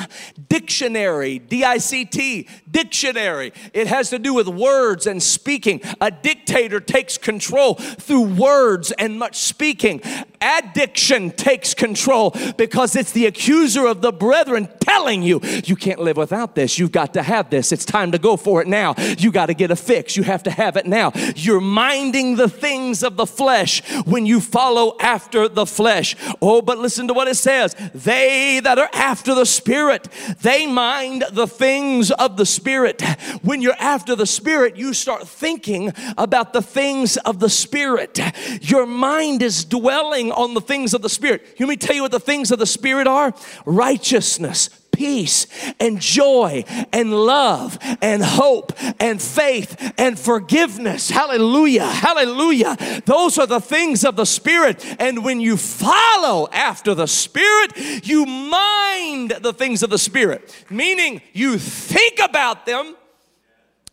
[0.47, 3.53] dictionary, D I C T, dictionary.
[3.73, 5.81] It has to do with words and speaking.
[5.99, 10.01] A dictator takes control through words and much speaking.
[10.41, 16.17] Addiction takes control because it's the accuser of the brethren telling you, you can't live
[16.17, 16.79] without this.
[16.79, 17.71] You've got to have this.
[17.71, 18.95] It's time to go for it now.
[19.17, 20.17] You got to get a fix.
[20.17, 21.11] You have to have it now.
[21.35, 26.15] You're minding the things of the flesh when you follow after the flesh.
[26.41, 27.75] Oh, but listen to what it says.
[27.93, 30.07] They that are after the Spirit,
[30.41, 32.60] they mind the things of the Spirit.
[33.41, 38.19] When you're after the Spirit, you start thinking about the things of the Spirit.
[38.61, 41.55] Your mind is dwelling on the things of the Spirit.
[41.59, 43.33] Let me tell you what the things of the Spirit are
[43.65, 45.47] righteousness, peace
[45.79, 51.09] and joy and love and hope and faith and forgiveness.
[51.09, 51.85] Hallelujah.
[51.87, 52.77] Hallelujah.
[53.05, 54.85] Those are the things of the Spirit.
[54.99, 57.71] And when you follow after the Spirit,
[58.05, 62.95] you mind the things of the Spirit, meaning you think about them.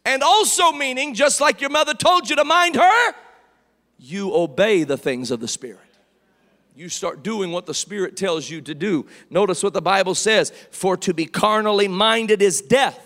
[0.05, 3.15] And also meaning, just like your mother told you to mind her,
[3.99, 5.88] you obey the things of the Spirit
[6.79, 9.05] you start doing what the Spirit tells you to do.
[9.31, 13.01] Notice what the Bible says for to be carnally minded is death.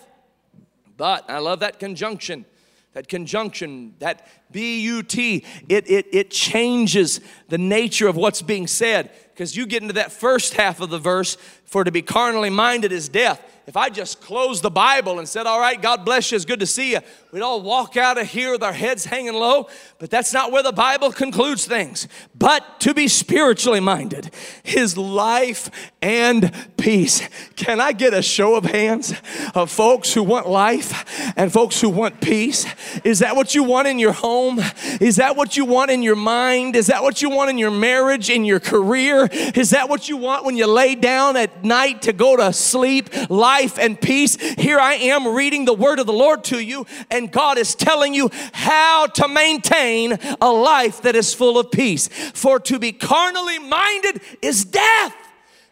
[0.98, 2.44] But I love that conjunction.
[2.92, 8.66] That conjunction, that B U T, it, it, it changes the nature of what's being
[8.66, 9.10] said.
[9.32, 12.92] Because you get into that first half of the verse, for to be carnally minded
[12.92, 16.36] is death if I just closed the Bible and said, All right, God bless you,
[16.36, 17.00] it's good to see you,
[17.30, 19.68] we'd all walk out of here with our heads hanging low.
[19.98, 22.08] But that's not where the Bible concludes things.
[22.34, 24.30] But to be spiritually minded
[24.64, 27.28] is life and peace.
[27.54, 29.14] Can I get a show of hands
[29.54, 32.66] of folks who want life and folks who want peace?
[33.04, 34.60] Is that what you want in your home?
[35.00, 36.74] Is that what you want in your mind?
[36.74, 39.28] Is that what you want in your marriage, in your career?
[39.30, 43.08] Is that what you want when you lay down at night to go to sleep?
[43.30, 44.36] Life life and peace.
[44.58, 48.14] Here I am reading the word of the Lord to you, and God is telling
[48.14, 52.08] you how to maintain a life that is full of peace.
[52.32, 55.14] For to be carnally minded is death.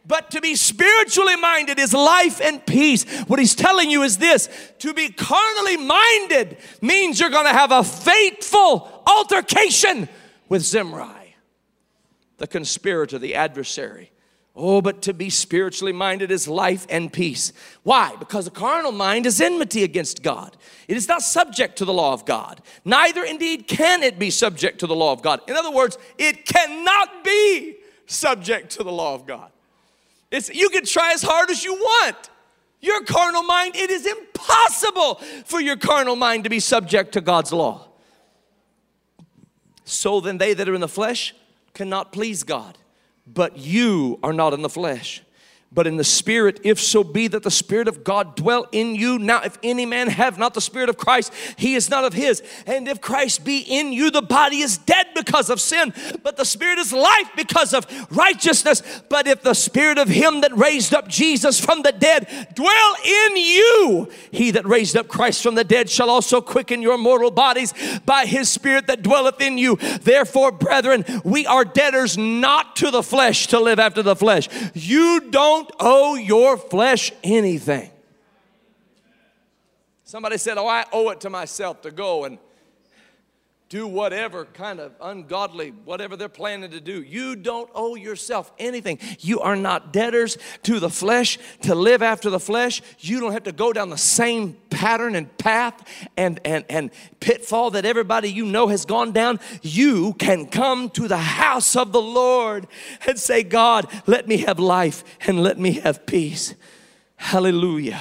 [0.07, 3.05] But to be spiritually minded is life and peace.
[3.29, 4.49] What he's telling you is this
[4.81, 10.09] to be carnally minded means you're to have a fateful altercation
[10.49, 11.37] with Zimri,
[12.39, 14.11] the conspirator, the adversary.
[14.63, 17.55] Oh, but to be spiritually minded is life and peace.
[17.83, 18.15] Why?
[18.19, 20.55] Because the carnal mind is enmity against God.
[20.87, 22.61] It is not subject to the law of God.
[22.85, 25.41] Neither indeed can it be subject to the law of God.
[25.49, 29.51] In other words, it cannot be subject to the law of God.
[30.31, 32.29] It's, you can try as hard as you want.
[32.83, 35.15] Your carnal mind, it is impossible
[35.47, 37.89] for your carnal mind to be subject to God's law.
[39.85, 41.35] So then, they that are in the flesh
[41.73, 42.77] cannot please God
[43.33, 45.23] but you are not in the flesh
[45.73, 49.21] but in the spirit, if so be that the spirit of God dwell in you.
[49.21, 52.43] Now, if any man have not the spirit of Christ, he is not of his.
[52.67, 55.95] And if Christ be in you, the body is dead because of sin,
[56.25, 58.83] but the spirit is life because of righteousness.
[59.09, 63.37] But if the spirit of him that raised up Jesus from the dead dwell in
[63.37, 67.73] you, he that raised up Christ from the dead shall also quicken your mortal bodies
[68.05, 69.77] by his spirit that dwelleth in you.
[69.77, 74.49] Therefore, brethren, we are debtors not to the flesh to live after the flesh.
[74.75, 77.91] You don't don't owe your flesh anything.
[80.05, 82.39] Somebody said, Oh, I owe it to myself to go and
[83.71, 87.03] do whatever kind of ungodly, whatever they're planning to do.
[87.03, 88.99] You don't owe yourself anything.
[89.21, 92.83] You are not debtors to the flesh to live after the flesh.
[92.99, 96.91] You don't have to go down the same pattern and path and, and, and
[97.21, 99.39] pitfall that everybody you know has gone down.
[99.63, 102.67] You can come to the house of the Lord
[103.07, 106.57] and say, God, let me have life and let me have peace.
[107.15, 108.01] Hallelujah.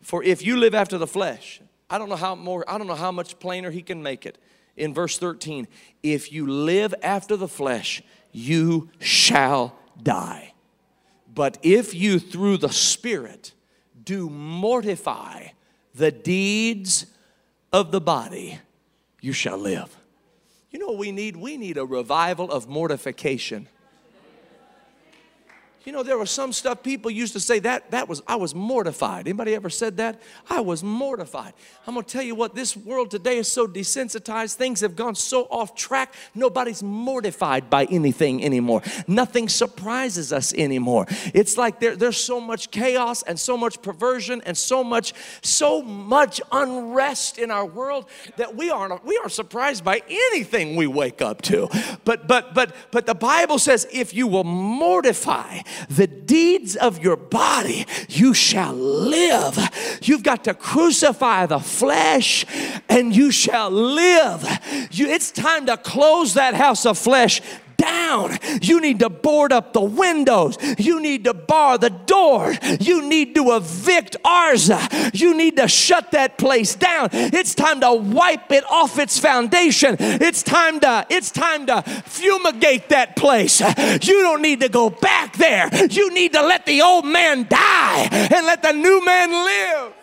[0.00, 1.60] For if you live after the flesh,
[1.92, 4.38] I don't know how more, I don't know how much plainer he can make it.
[4.78, 5.68] in verse 13
[6.02, 10.54] if you live after the flesh, you shall die.
[11.32, 13.52] But if you through the Spirit
[14.02, 15.48] do mortify
[15.94, 17.06] the deeds
[17.72, 18.58] of the body,
[19.20, 19.94] you shall live.
[20.70, 21.36] You know we need?
[21.36, 23.68] We need a revival of mortification.
[25.84, 28.54] You know, there was some stuff people used to say that that was I was
[28.54, 29.26] mortified.
[29.26, 30.20] Anybody ever said that?
[30.48, 31.54] I was mortified.
[31.86, 35.42] I'm gonna tell you what, this world today is so desensitized, things have gone so
[35.50, 38.82] off track, nobody's mortified by anything anymore.
[39.08, 41.06] Nothing surprises us anymore.
[41.34, 45.82] It's like there, there's so much chaos and so much perversion and so much, so
[45.82, 48.06] much unrest in our world
[48.36, 51.68] that we aren't we aren't surprised by anything we wake up to.
[52.04, 57.16] But but but but the Bible says if you will mortify the deeds of your
[57.16, 59.58] body, you shall live.
[60.02, 62.44] You've got to crucify the flesh
[62.88, 64.46] and you shall live.
[64.90, 67.40] You, it's time to close that house of flesh
[67.82, 68.38] down.
[68.62, 70.56] You need to board up the windows.
[70.78, 72.54] You need to bar the door.
[72.80, 74.80] You need to evict Arza.
[75.12, 77.08] You need to shut that place down.
[77.12, 79.96] It's time to wipe it off its foundation.
[79.98, 83.60] It's time to it's time to fumigate that place.
[83.60, 85.68] You don't need to go back there.
[85.90, 90.01] You need to let the old man die and let the new man live.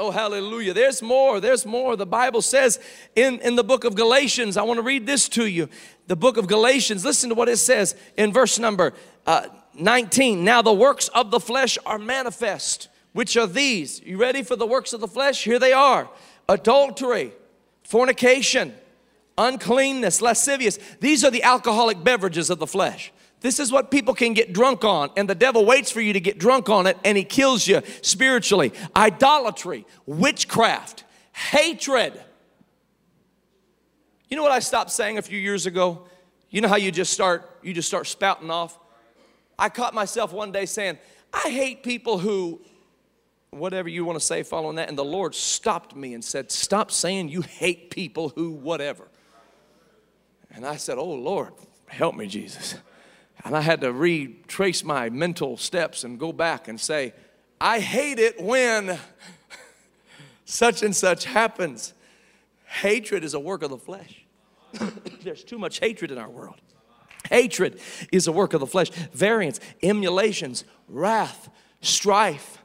[0.00, 0.72] Oh, hallelujah.
[0.72, 1.40] There's more.
[1.40, 1.94] There's more.
[1.94, 2.80] The Bible says
[3.14, 5.68] in, in the book of Galatians, I want to read this to you.
[6.06, 8.94] The book of Galatians, listen to what it says in verse number
[9.26, 10.42] uh, 19.
[10.42, 14.00] Now the works of the flesh are manifest, which are these.
[14.00, 15.44] You ready for the works of the flesh?
[15.44, 16.08] Here they are
[16.48, 17.34] adultery,
[17.82, 18.72] fornication,
[19.36, 20.78] uncleanness, lascivious.
[21.00, 23.12] These are the alcoholic beverages of the flesh.
[23.40, 26.20] This is what people can get drunk on, and the devil waits for you to
[26.20, 28.72] get drunk on it, and he kills you spiritually.
[28.94, 32.20] Idolatry, witchcraft, hatred.
[34.28, 36.06] You know what I stopped saying a few years ago?
[36.50, 38.78] You know how you just start you just start spouting off?
[39.58, 40.98] I caught myself one day saying,
[41.32, 42.60] I hate people who
[43.50, 46.90] whatever you want to say following that and the Lord stopped me and said, "Stop
[46.90, 49.08] saying you hate people who whatever."
[50.50, 51.52] And I said, "Oh Lord,
[51.86, 52.74] help me, Jesus."
[53.44, 57.14] And I had to retrace my mental steps and go back and say,
[57.60, 58.98] I hate it when
[60.44, 61.94] such and such happens.
[62.64, 64.24] Hatred is a work of the flesh.
[65.22, 66.56] There's too much hatred in our world.
[67.28, 67.80] Hatred
[68.12, 68.90] is a work of the flesh.
[69.12, 71.48] Variance, emulations, wrath,
[71.80, 72.58] strife,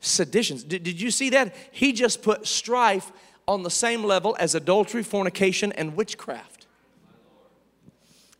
[0.00, 0.64] seditions.
[0.64, 1.54] Did, did you see that?
[1.72, 3.12] He just put strife
[3.48, 6.55] on the same level as adultery, fornication, and witchcraft.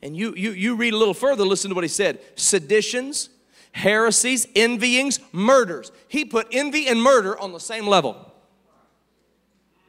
[0.02, 3.30] And you, you, you read a little further, listen to what he said seditions,
[3.72, 5.90] heresies, envyings, murders.
[6.08, 8.32] He put envy and murder on the same level.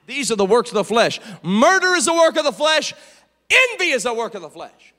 [0.05, 1.19] These are the works of the flesh.
[1.43, 2.93] Murder is a work of the flesh,
[3.49, 4.93] envy is a work of the flesh.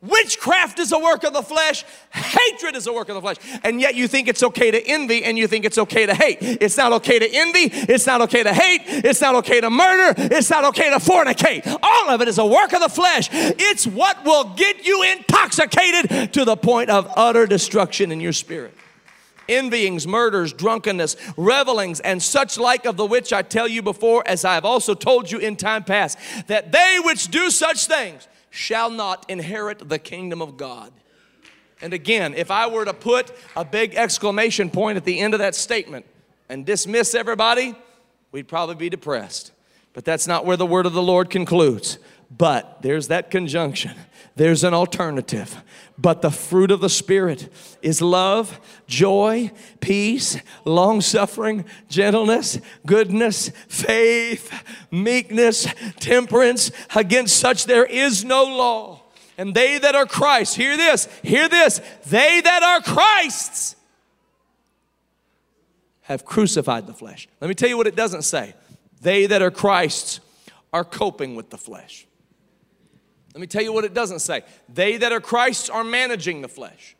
[0.00, 1.84] Witchcraft is a work of the flesh.
[2.10, 3.36] Hatred is a work of the flesh.
[3.64, 6.38] And yet you think it's okay to envy and you think it's okay to hate.
[6.40, 7.70] It's not okay to envy.
[7.72, 8.82] It's not okay to hate.
[8.86, 10.14] It's not okay to murder.
[10.16, 11.66] It's not okay to fornicate.
[11.82, 13.28] All of it is a work of the flesh.
[13.32, 18.74] It's what will get you intoxicated to the point of utter destruction in your spirit.
[19.48, 24.44] Envyings, murders, drunkenness, revelings, and such like of the which I tell you before, as
[24.44, 28.90] I have also told you in time past, that they which do such things, shall
[28.90, 30.92] not inherit the kingdom of God.
[31.80, 35.40] And again, if I were to put a big exclamation point at the end of
[35.40, 36.06] that statement
[36.48, 37.76] and dismiss everybody,
[38.32, 39.52] we'd probably be depressed.
[39.92, 41.98] But that's not where the word of the Lord concludes.
[42.36, 43.92] But there's that conjunction.
[44.38, 45.64] There's an alternative.
[45.98, 54.52] But the fruit of the Spirit is love, joy, peace, long suffering, gentleness, goodness, faith,
[54.92, 55.66] meekness,
[55.98, 56.70] temperance.
[56.94, 59.02] Against such there is no law.
[59.36, 63.74] And they that are Christ, hear this, hear this, they that are Christ's
[66.02, 67.26] have crucified the flesh.
[67.40, 68.54] Let me tell you what it doesn't say.
[69.00, 70.20] They that are Christ's
[70.72, 72.07] are coping with the flesh.
[73.34, 74.42] Let me tell you what it doesn't say.
[74.68, 76.96] They that are Christ's are managing the flesh.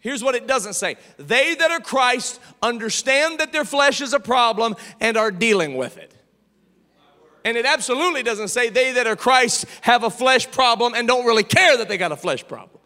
[0.00, 0.96] Here's what it doesn't say.
[1.16, 5.98] They that are Christ understand that their flesh is a problem and are dealing with
[5.98, 6.14] it.
[7.44, 11.26] And it absolutely doesn't say they that are Christ have a flesh problem and don't
[11.26, 12.78] really care that they got a flesh problem.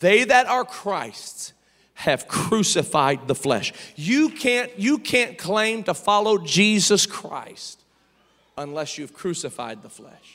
[0.00, 1.52] They that are Christ's
[1.94, 3.72] have crucified the flesh.
[3.94, 7.84] You can't you can't claim to follow Jesus Christ
[8.58, 10.33] unless you've crucified the flesh.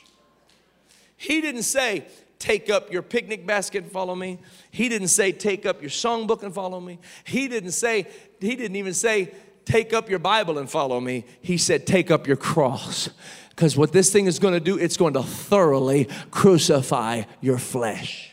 [1.20, 2.06] He didn't say,
[2.38, 4.38] take up your picnic basket and follow me.
[4.70, 6.98] He didn't say, take up your songbook and follow me.
[7.24, 8.06] He didn't say,
[8.40, 9.34] he didn't even say,
[9.66, 11.26] take up your Bible and follow me.
[11.42, 13.10] He said, take up your cross.
[13.50, 18.30] Because what this thing is going to do, it's going to thoroughly crucify your flesh.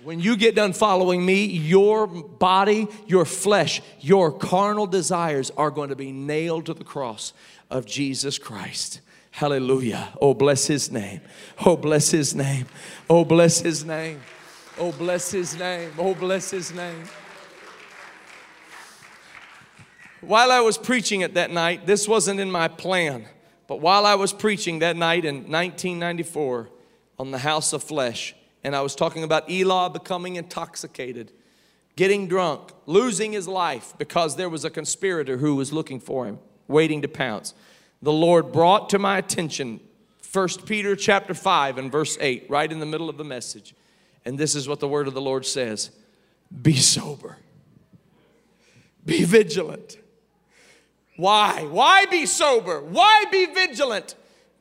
[0.00, 5.88] When you get done following me, your body, your flesh, your carnal desires are going
[5.88, 7.32] to be nailed to the cross
[7.68, 9.00] of Jesus Christ.
[9.40, 10.10] Hallelujah.
[10.20, 11.22] Oh, bless his name.
[11.64, 12.66] Oh, bless his name.
[13.08, 14.20] Oh, bless his name.
[14.78, 15.92] Oh, bless his name.
[15.96, 17.04] Oh, bless his name.
[20.20, 23.24] While I was preaching it that night, this wasn't in my plan,
[23.66, 26.68] but while I was preaching that night in 1994
[27.18, 31.32] on the House of Flesh, and I was talking about Elah becoming intoxicated,
[31.96, 36.38] getting drunk, losing his life because there was a conspirator who was looking for him,
[36.68, 37.54] waiting to pounce.
[38.02, 39.80] The Lord brought to my attention
[40.32, 43.74] 1 Peter chapter 5 and verse 8, right in the middle of the message.
[44.24, 45.90] And this is what the word of the Lord says
[46.62, 47.38] Be sober,
[49.04, 49.98] be vigilant.
[51.16, 51.64] Why?
[51.64, 52.80] Why be sober?
[52.80, 54.14] Why be vigilant?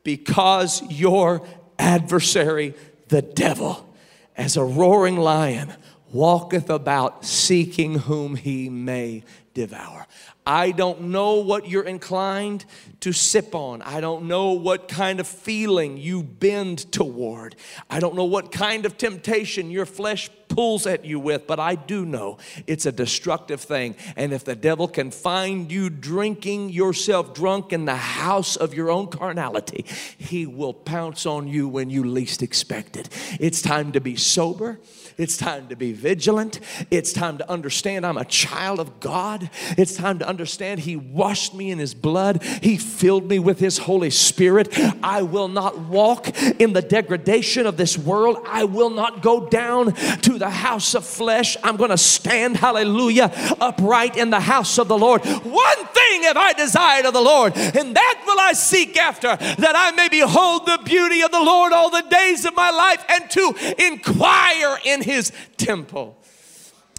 [0.03, 2.73] Because your adversary,
[3.07, 3.93] the devil,
[4.35, 5.71] as a roaring lion,
[6.11, 9.23] walketh about seeking whom he may
[9.53, 10.05] devour.
[10.49, 12.65] I don't know what you're inclined
[13.01, 13.83] to sip on.
[13.83, 17.55] I don't know what kind of feeling you bend toward.
[17.87, 21.75] I don't know what kind of temptation your flesh pulls at you with, but I
[21.75, 23.95] do know it's a destructive thing.
[24.15, 28.89] And if the devil can find you drinking yourself drunk in the house of your
[28.89, 29.85] own carnality,
[30.17, 33.07] he will pounce on you when you least expect it.
[33.39, 34.79] It's time to be sober.
[35.19, 36.61] It's time to be vigilant.
[36.89, 39.49] It's time to understand I'm a child of God.
[39.77, 42.41] It's time to understand He washed me in His blood.
[42.41, 44.69] He filled me with His Holy Spirit.
[45.03, 48.37] I will not walk in the degradation of this world.
[48.47, 51.57] I will not go down to the house of flesh.
[51.63, 55.25] I'm going to stand, hallelujah, upright in the house of the Lord.
[55.25, 59.73] One thing have I desired of the Lord, and that will I seek after, that
[59.75, 63.29] I may behold the beauty of the Lord all the days of my life and
[63.31, 66.17] to inquire in his temple.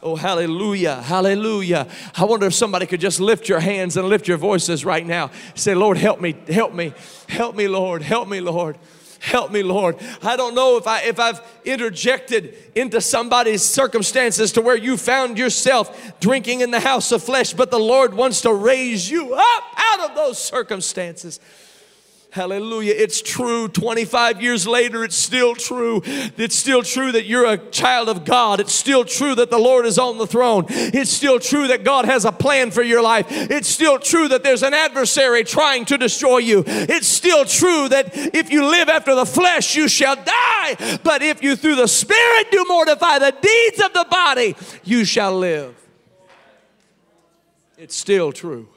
[0.02, 1.86] Oh, hallelujah, hallelujah.
[2.16, 5.30] I wonder if somebody could just lift your hands and lift your voices right now.
[5.54, 6.94] Say, Lord, help me, help me,
[7.28, 8.78] help me, Lord, help me, Lord.
[9.20, 9.96] Help me, Lord.
[10.22, 15.36] I don't know if I if I've interjected into somebody's circumstances to where you found
[15.36, 19.64] yourself drinking in the house of flesh, but the Lord wants to raise you up
[19.76, 21.38] out of those circumstances.
[22.32, 22.94] Hallelujah.
[22.96, 23.66] It's true.
[23.66, 26.00] 25 years later, it's still true.
[26.04, 28.60] It's still true that you're a child of God.
[28.60, 30.66] It's still true that the Lord is on the throne.
[30.68, 33.26] It's still true that God has a plan for your life.
[33.28, 36.62] It's still true that there's an adversary trying to destroy you.
[36.66, 40.98] It's still true that if you live after the flesh, you shall die.
[41.02, 44.54] But if you through the Spirit do mortify the deeds of the body,
[44.84, 45.74] you shall live.
[47.76, 48.68] It's still true.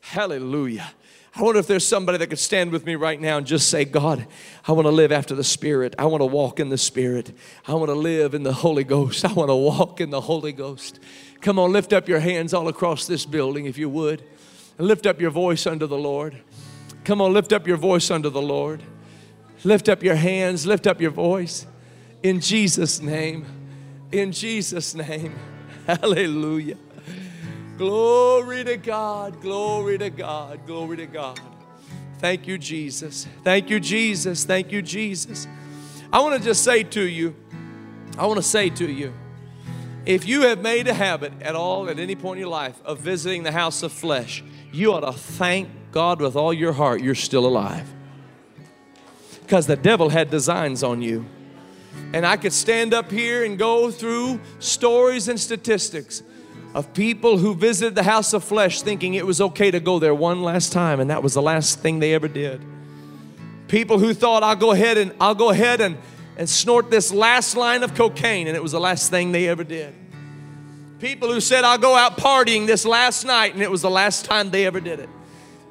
[0.00, 0.92] Hallelujah.
[1.38, 3.84] I wonder if there's somebody that could stand with me right now and just say,
[3.84, 4.26] God,
[4.66, 5.94] I want to live after the Spirit.
[5.96, 7.32] I want to walk in the Spirit.
[7.64, 9.24] I want to live in the Holy Ghost.
[9.24, 10.98] I want to walk in the Holy Ghost.
[11.40, 14.24] Come on, lift up your hands all across this building if you would.
[14.78, 16.36] And lift up your voice unto the Lord.
[17.04, 18.82] Come on, lift up your voice unto the Lord.
[19.62, 21.68] Lift up your hands, lift up your voice.
[22.24, 23.46] In Jesus' name.
[24.10, 25.38] In Jesus' name.
[25.86, 26.78] Hallelujah.
[27.78, 31.40] Glory to God, glory to God, glory to God.
[32.18, 33.28] Thank you, Jesus.
[33.44, 34.44] Thank you, Jesus.
[34.44, 35.46] Thank you, Jesus.
[36.12, 37.36] I want to just say to you,
[38.18, 39.14] I want to say to you,
[40.04, 42.98] if you have made a habit at all at any point in your life of
[42.98, 47.14] visiting the house of flesh, you ought to thank God with all your heart you're
[47.14, 47.88] still alive.
[49.42, 51.26] Because the devil had designs on you.
[52.12, 56.24] And I could stand up here and go through stories and statistics
[56.74, 60.14] of people who visited the house of flesh thinking it was okay to go there
[60.14, 62.60] one last time and that was the last thing they ever did.
[63.68, 65.96] People who thought I'll go ahead and I'll go ahead and,
[66.36, 69.64] and snort this last line of cocaine and it was the last thing they ever
[69.64, 69.94] did.
[70.98, 74.24] People who said I'll go out partying this last night and it was the last
[74.24, 75.08] time they ever did it.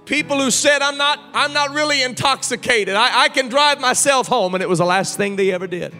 [0.05, 2.95] People who said I'm not I'm not really intoxicated.
[2.95, 5.93] I, I can drive myself home and it was the last thing they ever did.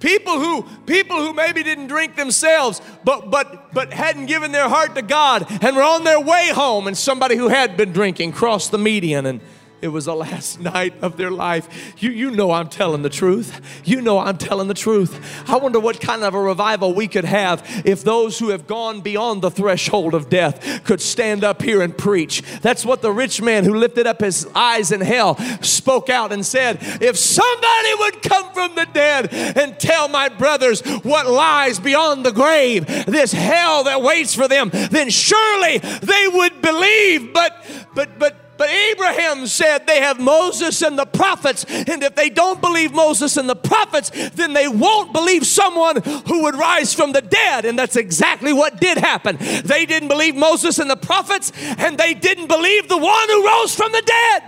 [0.00, 4.94] People who people who maybe didn't drink themselves, but but but hadn't given their heart
[4.94, 8.70] to God and were on their way home, and somebody who had been drinking crossed
[8.70, 9.40] the median and
[9.82, 11.94] It was the last night of their life.
[11.98, 13.60] You, you know I'm telling the truth.
[13.84, 15.48] You know I'm telling the truth.
[15.48, 19.00] I wonder what kind of a revival we could have if those who have gone
[19.00, 22.42] beyond the threshold of death could stand up here and preach.
[22.60, 26.44] That's what the rich man who lifted up his eyes in hell spoke out and
[26.44, 32.24] said, If somebody would come from the dead and tell my brothers what lies beyond
[32.24, 37.32] the grave, this hell that waits for them, then surely they would believe.
[37.32, 37.64] But,
[37.94, 42.60] but, but, but Abraham said they have Moses and the prophets, and if they don't
[42.60, 47.22] believe Moses and the prophets, then they won't believe someone who would rise from the
[47.22, 47.64] dead.
[47.64, 49.38] And that's exactly what did happen.
[49.64, 53.74] They didn't believe Moses and the prophets, and they didn't believe the one who rose
[53.74, 54.42] from the dead.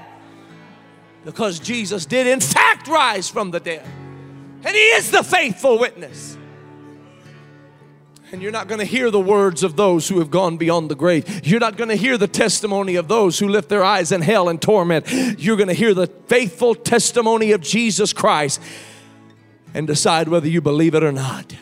[1.24, 3.86] Because Jesus did, in fact, rise from the dead.
[4.62, 6.36] And he is the faithful witness.
[8.32, 10.94] And you're not going to hear the words of those who have gone beyond the
[10.94, 11.46] grave.
[11.46, 14.48] You're not going to hear the testimony of those who lift their eyes in hell
[14.48, 15.06] and torment.
[15.38, 18.58] You're going to hear the faithful testimony of Jesus Christ
[19.74, 21.54] and decide whether you believe it or not.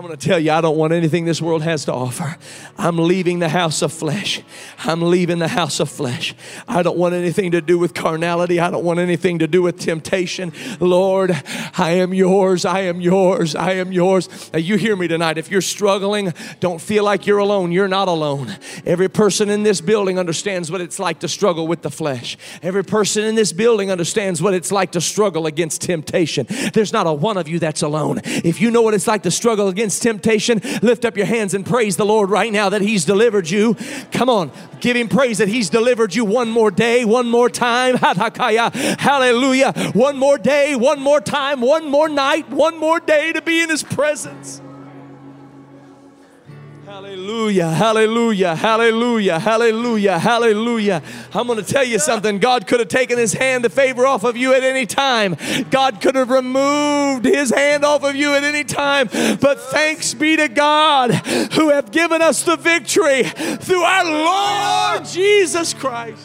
[0.00, 2.38] I'm going to tell you, I don't want anything this world has to offer.
[2.78, 4.40] I'm leaving the house of flesh.
[4.78, 6.34] I'm leaving the house of flesh.
[6.66, 8.60] I don't want anything to do with carnality.
[8.60, 10.54] I don't want anything to do with temptation.
[10.80, 11.32] Lord,
[11.76, 12.64] I am yours.
[12.64, 13.54] I am yours.
[13.54, 14.50] I am yours.
[14.54, 15.36] Now, you hear me tonight.
[15.36, 17.70] If you're struggling, don't feel like you're alone.
[17.70, 18.56] You're not alone.
[18.86, 22.38] Every person in this building understands what it's like to struggle with the flesh.
[22.62, 26.46] Every person in this building understands what it's like to struggle against temptation.
[26.72, 28.22] There's not a one of you that's alone.
[28.24, 31.66] If you know what it's like to struggle against temptation, lift up your hands and
[31.66, 33.76] praise the Lord right now that He's delivered you.
[34.12, 37.96] Come on, give Him praise that He's delivered you one more day, one more time.
[38.98, 39.72] Hallelujah.
[39.92, 43.70] One more day, one more time, one more night, one more day to be in
[43.70, 44.60] His presence.
[46.90, 51.02] Hallelujah, hallelujah, hallelujah, hallelujah, hallelujah.
[51.32, 52.40] I'm going to tell you something.
[52.40, 55.36] God could have taken his hand the favor off of you at any time.
[55.70, 59.08] God could have removed his hand off of you at any time.
[59.40, 61.12] But thanks be to God
[61.52, 66.20] who have given us the victory through our Lord Jesus Christ.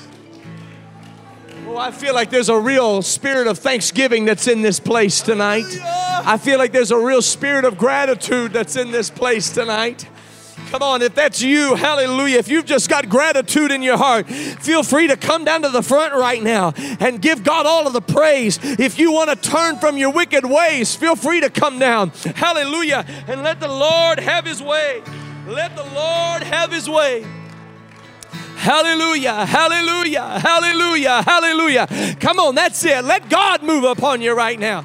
[1.68, 5.68] Oh, I feel like there's a real spirit of thanksgiving that's in this place tonight.
[6.26, 10.08] I feel like there's a real spirit of gratitude that's in this place tonight.
[10.72, 12.38] Come on, if that's you, hallelujah.
[12.38, 15.82] If you've just got gratitude in your heart, feel free to come down to the
[15.82, 18.60] front right now and give God all of the praise.
[18.62, 22.10] If you want to turn from your wicked ways, feel free to come down.
[22.10, 23.06] Hallelujah.
[23.28, 25.02] And let the Lord have his way.
[25.48, 27.26] Let the Lord have his way.
[28.56, 32.16] Hallelujah, hallelujah, hallelujah, hallelujah.
[32.20, 33.04] Come on, that's it.
[33.04, 34.84] Let God move upon you right now.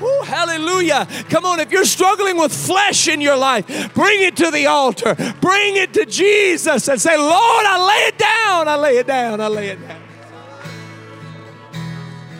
[0.00, 1.06] Woo, hallelujah.
[1.30, 5.14] Come on, if you're struggling with flesh in your life, bring it to the altar.
[5.40, 8.68] Bring it to Jesus and say, Lord, I lay it down.
[8.68, 9.40] I lay it down.
[9.40, 10.05] I lay it down.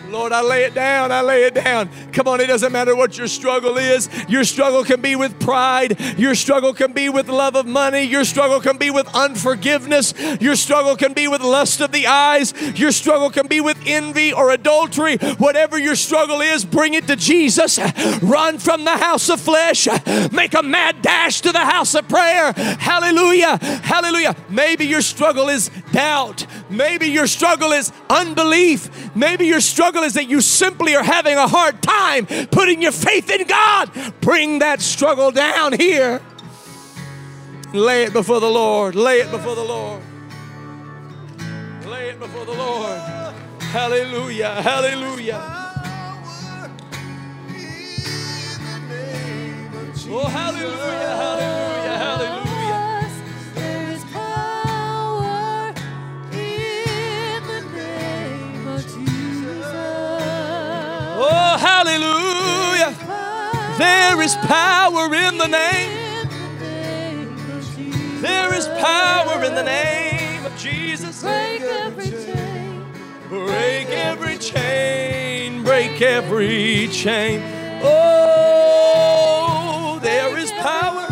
[0.09, 1.11] Lord, I lay it down.
[1.11, 1.89] I lay it down.
[2.11, 4.09] Come on, it doesn't matter what your struggle is.
[4.27, 5.99] Your struggle can be with pride.
[6.17, 8.03] Your struggle can be with love of money.
[8.03, 10.13] Your struggle can be with unforgiveness.
[10.39, 12.53] Your struggle can be with lust of the eyes.
[12.79, 15.17] Your struggle can be with envy or adultery.
[15.37, 17.79] Whatever your struggle is, bring it to Jesus.
[18.21, 19.87] Run from the house of flesh.
[20.31, 22.53] Make a mad dash to the house of prayer.
[22.53, 23.57] Hallelujah.
[23.83, 24.35] Hallelujah.
[24.49, 26.45] Maybe your struggle is doubt.
[26.69, 29.15] Maybe your struggle is unbelief.
[29.15, 29.61] Maybe your
[29.97, 33.89] struggle is that you simply are having a hard time putting your faith in God.
[34.21, 36.21] Bring that struggle down here.
[37.73, 38.93] Lay it before the Lord.
[38.93, 40.03] Lay it before the Lord.
[41.87, 42.99] Lay it before the Lord.
[43.59, 44.61] Hallelujah.
[44.61, 45.41] Hallelujah.
[50.09, 51.15] Oh, hallelujah.
[51.23, 51.97] Hallelujah.
[51.97, 52.36] Hallelujah.
[63.77, 66.17] There is power in the name.
[68.21, 71.21] There is power in the name of Jesus.
[71.23, 72.85] Break every chain.
[73.29, 77.41] Break every chain, break every chain.
[77.83, 78.39] Oh,
[80.01, 81.07] there is power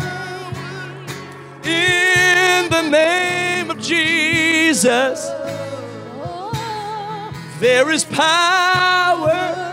[1.64, 5.30] in the name of Jesus.
[7.60, 9.65] There is power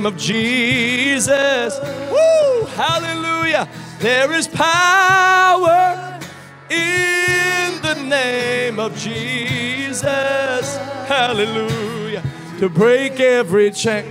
[0.00, 1.78] name of Jesus.
[2.10, 2.64] Woo!
[2.74, 3.68] Hallelujah.
[3.98, 6.18] There is power
[6.70, 10.08] in the name of Jesus.
[11.06, 12.22] Hallelujah.
[12.60, 14.06] To break every chain,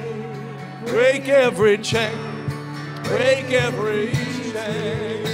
[0.86, 2.16] break every chain,
[3.06, 5.26] break every chain.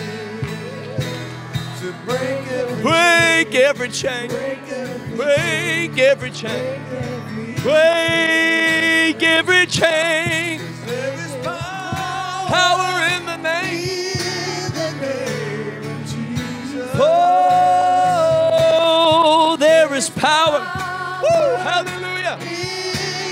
[1.81, 7.44] To break every chain, break every chain, break every chain.
[7.65, 10.61] Break every chain.
[10.85, 14.13] There is power, power in the name.
[17.89, 17.97] Oh,
[19.59, 20.59] there is power.
[21.23, 22.37] Woo, hallelujah.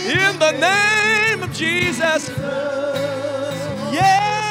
[0.08, 2.30] In the name of Jesus.
[3.94, 4.43] Yeah.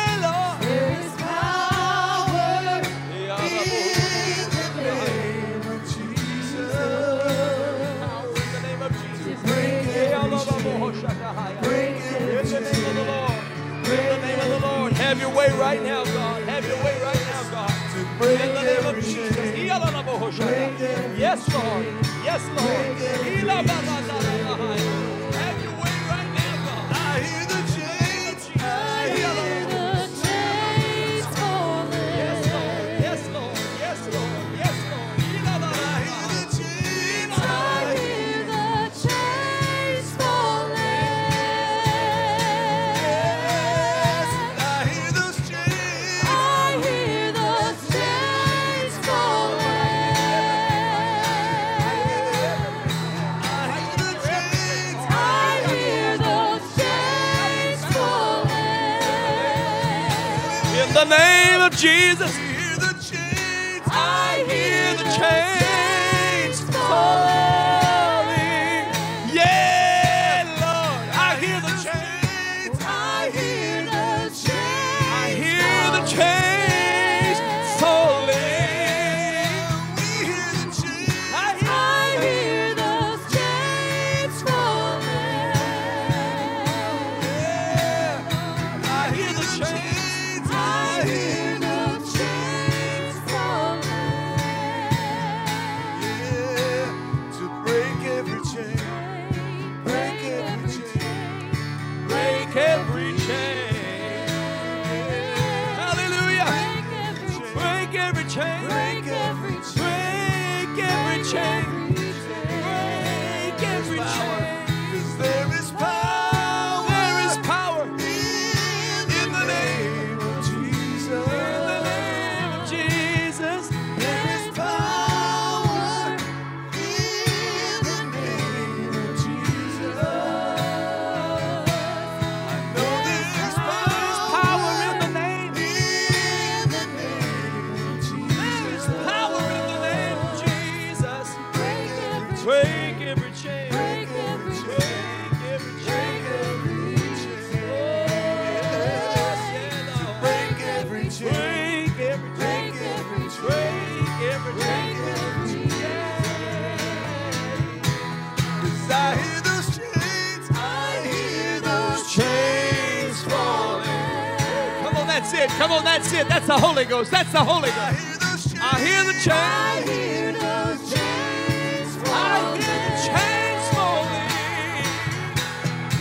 [165.43, 165.51] it.
[165.51, 166.28] Come on, that's it.
[166.28, 167.11] That's the Holy Ghost.
[167.11, 168.57] That's the Holy Ghost.
[168.61, 169.32] I hear the chains.
[169.32, 171.97] I hear the chains.
[172.07, 174.28] I hear the chains falling.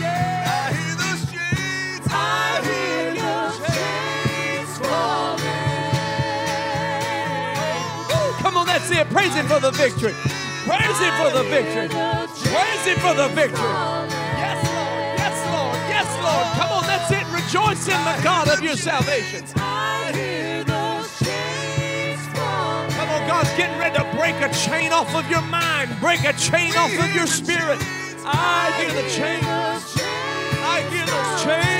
[0.00, 0.46] Yeah.
[0.46, 2.06] I hear the chains.
[2.08, 3.36] I hear the
[3.66, 5.58] chains falling.
[8.14, 9.08] Oh, come on, that's it.
[9.10, 10.14] Praise Him for the victory.
[10.66, 11.88] Praise Him for the victory.
[11.88, 14.01] Praise Him for the victory.
[17.52, 19.44] Rejoice in the God of your salvation.
[19.44, 19.74] Come
[23.10, 26.74] on, God's getting ready to break a chain off of your mind, break a chain
[26.76, 27.78] off of your spirit.
[28.24, 29.44] I hear the chains.
[30.64, 31.71] I hear those chains.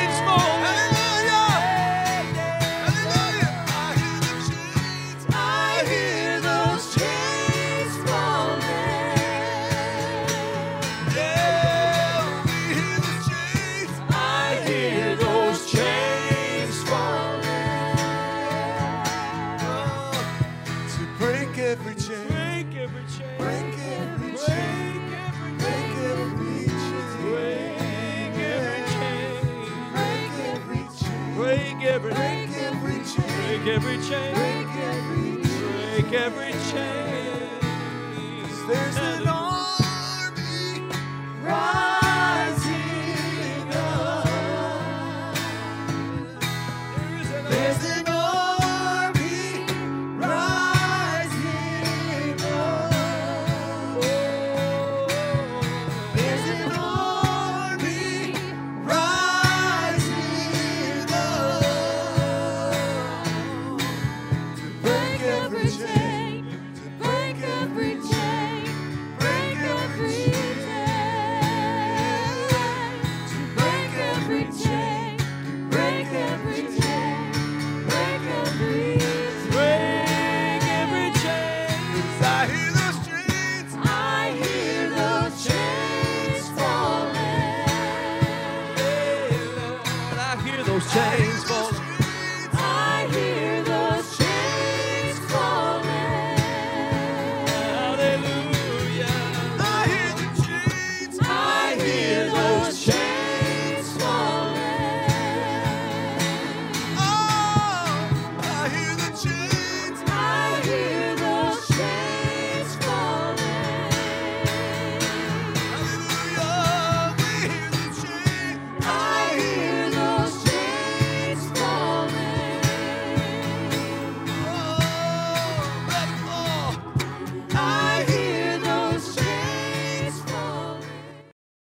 [21.72, 22.28] every chain.
[22.28, 23.38] Break every chain.
[23.38, 25.08] Break every chain.
[25.58, 27.22] Break every chain.
[27.32, 29.40] Break every chain.
[29.92, 31.34] Break every chain.
[31.34, 33.24] Break every chain.
[33.46, 34.34] Break every chain.
[34.34, 35.72] Break every chain.
[35.72, 37.48] Break every chain.
[38.68, 39.28] There's an